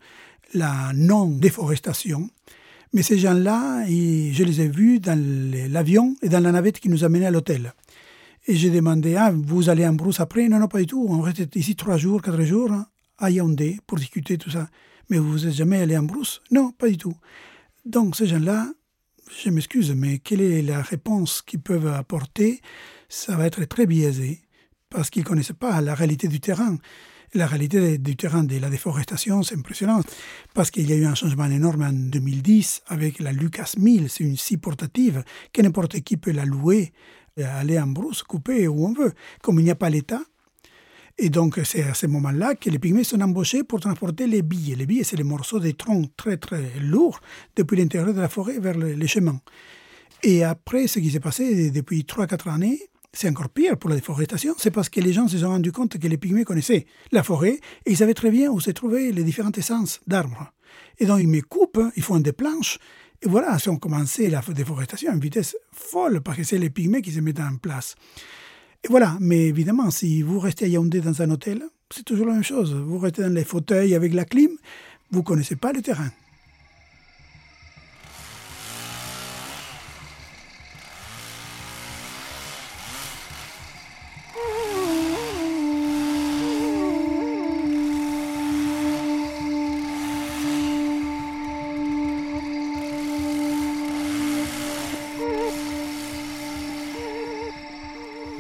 la 0.53 0.93
non-déforestation. 0.95 2.29
Mais 2.93 3.03
ces 3.03 3.19
gens-là, 3.19 3.85
je 3.87 4.43
les 4.43 4.61
ai 4.63 4.69
vus 4.69 4.99
dans 4.99 5.19
l'avion 5.71 6.17
et 6.23 6.29
dans 6.29 6.41
la 6.41 6.53
navette 6.53 6.81
qui 6.81 6.89
nous 6.89 7.05
amenait 7.05 7.27
à 7.27 7.31
l'hôtel. 7.31 7.73
Et 8.47 8.57
j'ai 8.57 8.71
demandé, 8.71 9.17
ah, 9.17 9.33
vous 9.33 9.69
allez 9.69 9.87
en 9.87 9.93
brousse 9.93 10.19
après? 10.19 10.49
Non, 10.49 10.59
non, 10.59 10.67
pas 10.67 10.81
du 10.81 10.87
tout. 10.87 11.07
On 11.09 11.21
reste 11.21 11.55
ici 11.55 11.77
trois 11.77 11.97
jours, 11.99 12.21
quatre 12.21 12.43
jours, 12.43 12.73
à 13.19 13.31
Yaoundé, 13.31 13.79
pour 13.87 13.99
discuter 13.99 14.39
tout 14.39 14.51
ça. 14.51 14.69
Mais 15.09 15.19
vous 15.19 15.41
n'êtes 15.41 15.55
jamais 15.55 15.81
allé 15.81 15.97
en 15.97 16.03
brousse? 16.03 16.41
Non, 16.51 16.73
pas 16.73 16.89
du 16.89 16.97
tout. 16.97 17.15
Donc 17.85 18.17
ces 18.17 18.27
gens-là, 18.27 18.73
je 19.45 19.51
m'excuse, 19.51 19.93
mais 19.93 20.19
quelle 20.19 20.41
est 20.41 20.63
la 20.63 20.83
réponse 20.83 21.43
qu'ils 21.43 21.61
peuvent 21.61 21.87
apporter? 21.87 22.61
Ça 23.09 23.37
va 23.37 23.47
être 23.47 23.65
très 23.65 23.87
biaisé, 23.87 24.41
parce 24.89 25.11
qu'ils 25.11 25.23
ne 25.23 25.29
connaissent 25.29 25.53
pas 25.53 25.81
la 25.81 25.95
réalité 25.95 26.27
du 26.29 26.41
terrain. 26.41 26.79
La 27.33 27.47
réalité 27.47 27.99
du 27.99 28.17
terrain 28.17 28.43
de 28.43 28.59
la 28.59 28.69
déforestation, 28.71 29.45
c'est 29.45 29.55
impressionnant, 29.55 30.01
parce 30.53 30.73
qu'il 30.73 30.91
y 30.91 30.93
a 30.93 30.97
eu 30.97 31.05
un 31.05 31.15
changement 31.15 31.47
énorme 31.47 31.83
en 31.83 31.93
2010 31.93 32.83
avec 32.89 33.21
la 33.21 33.31
Lucas 33.31 33.75
1000, 33.79 34.11
c'est 34.11 34.25
une 34.25 34.37
scie 34.37 34.57
portative 34.57 35.23
que 35.53 35.63
n'importe 35.63 36.01
qui 36.01 36.17
peut 36.17 36.33
la 36.33 36.45
louer, 36.45 36.93
aller 37.41 37.79
en 37.79 37.87
brousse, 37.87 38.25
couper 38.25 38.67
où 38.67 38.85
on 38.85 38.93
veut. 38.93 39.13
Comme 39.43 39.61
il 39.61 39.65
n'y 39.65 39.71
a 39.71 39.77
pas 39.77 39.91
l'État, 39.91 40.21
et 41.23 41.29
donc, 41.29 41.61
c'est 41.65 41.83
à 41.83 41.95
ce 41.95 42.07
moment-là 42.07 42.55
que 42.55 42.71
les 42.71 42.79
pygmées 42.79 43.05
sont 43.05 43.21
embauchés 43.21 43.63
pour 43.63 43.79
transporter 43.79 44.27
les 44.27 44.43
billes. 44.43 44.75
Les 44.75 44.87
billes, 44.87 45.05
c'est 45.05 45.17
les 45.17 45.23
morceaux 45.23 45.61
de 45.61 45.71
troncs 45.71 46.11
très, 46.17 46.39
très 46.39 46.63
lourds 46.81 47.21
depuis 47.55 47.77
l'intérieur 47.77 48.15
de 48.15 48.21
la 48.21 48.29
forêt 48.29 48.59
vers 48.59 48.77
les 48.77 49.07
chemins. 49.07 49.39
Et 50.23 50.43
après, 50.43 50.87
ce 50.87 50.99
qui 50.99 51.11
s'est 51.11 51.21
passé 51.21 51.71
depuis 51.71 52.03
3-4 52.03 52.51
années, 52.51 52.90
c'est 53.13 53.29
encore 53.29 53.49
pire 53.49 53.77
pour 53.77 53.91
la 53.91 53.97
déforestation, 53.97 54.55
c'est 54.59 54.71
parce 54.71 54.89
que 54.89 55.01
les 55.01 55.13
gens 55.13 55.29
se 55.29 55.39
sont 55.39 55.49
rendus 55.49 55.73
compte 55.73 55.99
que 55.99 56.09
les 56.09 56.17
pygmées 56.17 56.45
connaissaient 56.45 56.87
la 57.13 57.23
forêt 57.23 57.61
et 57.87 57.91
ils 57.91 57.97
savaient 57.97 58.15
très 58.15 58.31
bien 58.31 58.51
où 58.51 58.61
se 58.61 58.71
trouvaient 58.71 59.11
les 59.13 59.25
différentes 59.25 59.59
essences 59.59 60.01
d'arbres. 60.07 60.53
Et 60.99 61.07
donc, 61.07 61.21
ils 61.21 61.29
me 61.29 61.41
coupent, 61.41 61.81
ils 61.97 62.03
font 62.03 62.21
des 62.21 62.33
planches, 62.33 62.79
et 63.23 63.29
voilà, 63.29 63.57
ils 63.63 63.69
ont 63.69 63.77
commencé 63.77 64.31
la 64.31 64.41
déforestation 64.41 65.11
à 65.11 65.15
une 65.15 65.21
vitesse 65.21 65.57
folle 65.73 66.21
parce 66.23 66.39
que 66.39 66.45
c'est 66.45 66.59
les 66.59 66.71
pygmées 66.71 67.03
qui 67.03 67.13
se 67.13 67.21
mettent 67.21 67.41
en 67.41 67.57
place. 67.57 67.95
Et 68.83 68.89
voilà, 68.89 69.17
mais 69.21 69.47
évidemment, 69.49 69.91
si 69.91 70.23
vous 70.23 70.39
restez 70.39 70.65
à 70.65 70.69
Yaoundé 70.69 71.01
dans 71.01 71.21
un 71.21 71.31
hôtel, 71.31 71.63
c'est 71.91 72.05
toujours 72.05 72.27
la 72.27 72.35
même 72.35 72.45
chose. 72.45 72.73
Vous 72.75 72.99
restez 72.99 73.23
dans 73.23 73.35
les 73.35 73.45
fauteuils 73.45 73.95
avec 73.95 74.15
la 74.15 74.25
clim, 74.25 74.53
vous 75.11 75.19
ne 75.19 75.25
connaissez 75.25 75.57
pas 75.57 75.73
le 75.73 75.83
terrain. 75.83 76.11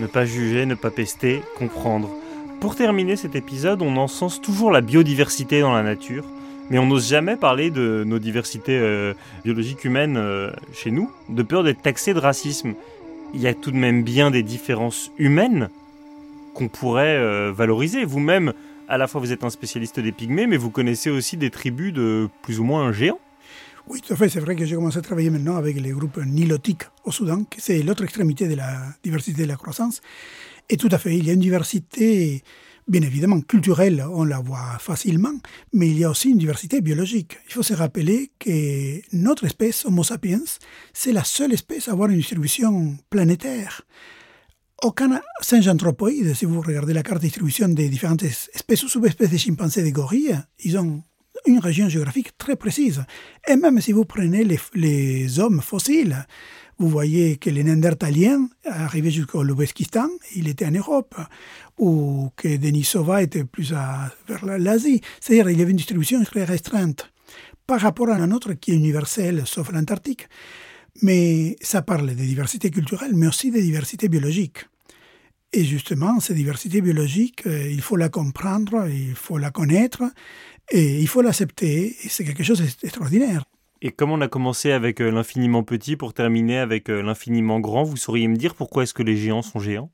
Ne 0.00 0.06
pas 0.06 0.24
juger, 0.24 0.64
ne 0.64 0.74
pas 0.74 0.90
pester, 0.90 1.42
comprendre. 1.58 2.08
Pour 2.58 2.74
terminer 2.74 3.16
cet 3.16 3.36
épisode, 3.36 3.82
on 3.82 3.98
encense 3.98 4.40
toujours 4.40 4.70
la 4.70 4.80
biodiversité 4.80 5.60
dans 5.60 5.72
la 5.74 5.82
nature, 5.82 6.24
mais 6.70 6.78
on 6.78 6.86
n'ose 6.86 7.06
jamais 7.06 7.36
parler 7.36 7.70
de 7.70 8.02
nos 8.06 8.18
diversités 8.18 8.78
euh, 8.78 9.12
biologiques 9.44 9.84
humaines 9.84 10.16
euh, 10.16 10.50
chez 10.72 10.90
nous, 10.90 11.10
de 11.28 11.42
peur 11.42 11.64
d'être 11.64 11.82
taxé 11.82 12.14
de 12.14 12.18
racisme. 12.18 12.72
Il 13.34 13.42
y 13.42 13.46
a 13.46 13.52
tout 13.52 13.70
de 13.70 13.76
même 13.76 14.02
bien 14.02 14.30
des 14.30 14.42
différences 14.42 15.12
humaines 15.18 15.68
qu'on 16.54 16.68
pourrait 16.68 17.18
euh, 17.18 17.52
valoriser. 17.54 18.06
Vous-même, 18.06 18.54
à 18.88 18.96
la 18.96 19.06
fois 19.06 19.20
vous 19.20 19.32
êtes 19.32 19.44
un 19.44 19.50
spécialiste 19.50 20.00
des 20.00 20.12
pygmées, 20.12 20.46
mais 20.46 20.56
vous 20.56 20.70
connaissez 20.70 21.10
aussi 21.10 21.36
des 21.36 21.50
tribus 21.50 21.92
de 21.92 22.30
plus 22.40 22.58
ou 22.58 22.64
moins 22.64 22.90
géants. 22.90 23.20
Oui, 23.88 24.00
tout 24.00 24.12
à 24.12 24.16
fait. 24.16 24.28
C'est 24.28 24.40
vrai 24.40 24.56
que 24.56 24.64
j'ai 24.64 24.74
commencé 24.74 24.98
à 24.98 25.02
travailler 25.02 25.30
maintenant 25.30 25.56
avec 25.56 25.80
les 25.80 25.90
groupes 25.90 26.18
nilotiques 26.24 26.84
au 27.04 27.12
Soudan, 27.12 27.44
qui 27.44 27.60
c'est 27.60 27.82
l'autre 27.82 28.04
extrémité 28.04 28.48
de 28.48 28.54
la 28.54 28.94
diversité 29.02 29.42
de 29.42 29.48
la 29.48 29.56
croissance. 29.56 30.00
Et 30.68 30.76
tout 30.76 30.88
à 30.92 30.98
fait, 30.98 31.16
il 31.16 31.26
y 31.26 31.30
a 31.30 31.32
une 31.32 31.40
diversité, 31.40 32.42
bien 32.86 33.02
évidemment, 33.02 33.40
culturelle, 33.40 34.04
on 34.12 34.24
la 34.24 34.38
voit 34.38 34.78
facilement, 34.78 35.34
mais 35.72 35.88
il 35.88 35.98
y 35.98 36.04
a 36.04 36.10
aussi 36.10 36.30
une 36.30 36.38
diversité 36.38 36.80
biologique. 36.80 37.38
Il 37.48 37.52
faut 37.54 37.62
se 37.62 37.74
rappeler 37.74 38.30
que 38.38 39.00
notre 39.12 39.44
espèce, 39.44 39.84
Homo 39.84 40.04
sapiens, 40.04 40.44
c'est 40.92 41.12
la 41.12 41.24
seule 41.24 41.52
espèce 41.52 41.88
à 41.88 41.92
avoir 41.92 42.08
une 42.10 42.18
distribution 42.18 42.96
planétaire. 43.10 43.82
Aucun 44.82 45.20
singe 45.42 45.68
anthropoïde, 45.68 46.34
si 46.34 46.44
vous 46.44 46.60
regardez 46.60 46.94
la 46.94 47.02
carte 47.02 47.18
de 47.18 47.26
distribution 47.26 47.68
des 47.68 47.88
différentes 47.88 48.22
espèces 48.22 48.82
ou 48.84 48.88
sous-espèces 48.88 49.30
de 49.30 49.36
chimpanzés 49.36 49.80
et 49.80 49.90
de 49.90 49.90
gorilles, 49.90 50.38
ils 50.60 50.78
ont 50.78 51.02
une 51.46 51.58
région 51.58 51.88
géographique 51.88 52.36
très 52.38 52.56
précise. 52.56 53.04
Et 53.48 53.56
même 53.56 53.80
si 53.80 53.92
vous 53.92 54.04
prenez 54.04 54.44
les, 54.74 55.38
hommes 55.38 55.60
fossiles, 55.60 56.26
vous 56.78 56.88
voyez 56.88 57.36
que 57.36 57.50
les 57.50 57.62
Néandertaliens, 57.62 58.48
arrivés 58.64 59.10
jusqu'au 59.10 59.42
Loubeskistan, 59.42 60.08
il 60.34 60.48
était 60.48 60.66
en 60.66 60.70
Europe, 60.70 61.14
ou 61.78 62.30
que 62.36 62.56
Denisova 62.56 63.22
était 63.22 63.44
plus 63.44 63.72
vers 63.72 64.58
l'Asie. 64.58 65.00
C'est-à-dire 65.20 65.46
qu'il 65.46 65.58
y 65.58 65.62
avait 65.62 65.70
une 65.70 65.76
distribution 65.76 66.22
très 66.24 66.44
restreinte 66.44 67.10
par 67.66 67.80
rapport 67.80 68.08
à 68.08 68.18
la 68.18 68.26
nôtre 68.26 68.54
qui 68.54 68.72
est 68.72 68.76
universelle, 68.76 69.42
sauf 69.46 69.70
l'Antarctique. 69.70 70.28
Mais 71.02 71.56
ça 71.60 71.82
parle 71.82 72.08
de 72.08 72.14
diversité 72.14 72.70
culturelle, 72.70 73.12
mais 73.14 73.28
aussi 73.28 73.50
de 73.50 73.60
diversité 73.60 74.08
biologique. 74.08 74.66
Et 75.52 75.64
justement, 75.64 76.20
cette 76.20 76.36
diversité 76.36 76.80
biologique, 76.80 77.44
euh, 77.46 77.68
il 77.68 77.80
faut 77.80 77.96
la 77.96 78.08
comprendre, 78.08 78.88
il 78.88 79.16
faut 79.16 79.36
la 79.36 79.50
connaître, 79.50 80.02
et 80.70 81.00
il 81.00 81.08
faut 81.08 81.22
l'accepter, 81.22 81.96
et 82.04 82.08
c'est 82.08 82.24
quelque 82.24 82.42
chose 82.42 82.60
d'extraordinaire. 82.60 83.44
Et 83.82 83.90
comme 83.90 84.10
on 84.10 84.20
a 84.20 84.28
commencé 84.28 84.72
avec 84.72 85.00
euh, 85.00 85.10
l'infiniment 85.10 85.62
petit 85.62 85.96
pour 85.96 86.12
terminer 86.12 86.58
avec 86.58 86.90
euh, 86.90 87.02
l'infiniment 87.02 87.60
grand, 87.60 87.82
vous 87.82 87.96
sauriez 87.96 88.28
me 88.28 88.36
dire 88.36 88.54
pourquoi 88.54 88.82
est-ce 88.82 88.92
que 88.92 89.02
les 89.02 89.16
géants 89.16 89.42
sont 89.42 89.58
géants? 89.58 89.90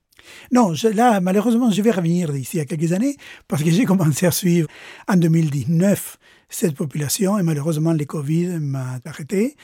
Non, 0.50 0.72
là, 0.94 1.20
malheureusement, 1.20 1.70
je 1.70 1.82
vais 1.82 1.92
revenir 1.92 2.32
d'ici 2.32 2.58
à 2.58 2.64
quelques 2.64 2.92
années 2.92 3.16
parce 3.46 3.62
que 3.62 3.70
j'ai 3.76 3.84
commencé 3.84 4.26
à 4.26 4.32
suivre 4.32 4.68
en 5.06 5.16
2019 5.16 6.18
cette 6.48 6.74
population 6.74 7.38
et 7.38 7.42
malheureusement, 7.42 7.92
le 7.92 8.04
Covid 8.04 8.58
m'a 8.60 8.98
arrêté. 9.04 9.56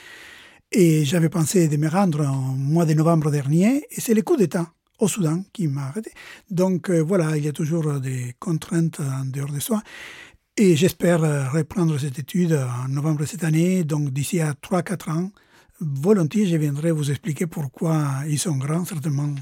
Et 0.71 1.05
j'avais 1.05 1.29
pensé 1.29 1.67
de 1.67 1.77
me 1.77 1.87
rendre 1.87 2.25
en 2.25 2.55
mois 2.55 2.85
de 2.85 2.93
novembre 2.93 3.29
dernier 3.29 3.83
et 3.91 4.01
c'est 4.01 4.13
le 4.13 4.21
coup 4.21 4.37
d'État 4.37 4.71
au 4.99 5.07
Soudan 5.07 5.43
qui 5.51 5.67
m'a 5.67 5.87
arrêté. 5.87 6.11
Donc 6.49 6.89
euh, 6.89 6.99
voilà, 7.01 7.37
il 7.37 7.43
y 7.43 7.47
a 7.47 7.51
toujours 7.51 7.99
des 7.99 8.33
contraintes 8.39 8.99
en 8.99 9.25
dehors 9.25 9.51
de 9.51 9.59
soi. 9.59 9.83
Et 10.55 10.75
j'espère 10.75 11.23
euh, 11.23 11.49
reprendre 11.49 11.97
cette 11.97 12.19
étude 12.19 12.53
en 12.53 12.87
novembre 12.87 13.25
cette 13.25 13.43
année, 13.43 13.83
donc 13.83 14.11
d'ici 14.11 14.39
à 14.39 14.53
3-4 14.53 15.09
ans. 15.11 15.31
Volontiers, 15.79 16.45
je 16.45 16.55
viendrai 16.57 16.91
vous 16.91 17.09
expliquer 17.09 17.47
pourquoi 17.47 18.05
ils 18.27 18.37
sont 18.37 18.55
grands, 18.57 18.85
certainement, 18.85 19.33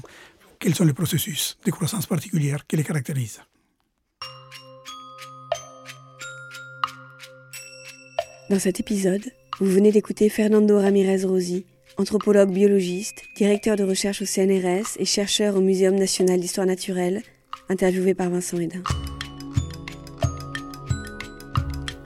quels 0.58 0.74
sont 0.74 0.86
les 0.86 0.94
processus 0.94 1.58
de 1.66 1.70
croissance 1.70 2.06
particulière 2.06 2.66
qui 2.66 2.76
les 2.76 2.82
caractérisent. 2.82 3.42
Dans 8.48 8.58
cet 8.58 8.80
épisode, 8.80 9.24
vous 9.60 9.66
venez 9.66 9.92
d'écouter 9.92 10.30
Fernando 10.30 10.78
Ramirez 10.78 11.24
Rosi, 11.24 11.66
anthropologue 11.98 12.50
biologiste, 12.50 13.22
directeur 13.36 13.76
de 13.76 13.84
recherche 13.84 14.22
au 14.22 14.26
CNRS 14.26 14.96
et 14.98 15.04
chercheur 15.04 15.56
au 15.56 15.60
Muséum 15.60 15.94
national 15.94 16.40
d'histoire 16.40 16.66
naturelle, 16.66 17.22
interviewé 17.68 18.14
par 18.14 18.30
Vincent 18.30 18.58
Hédin. 18.58 18.82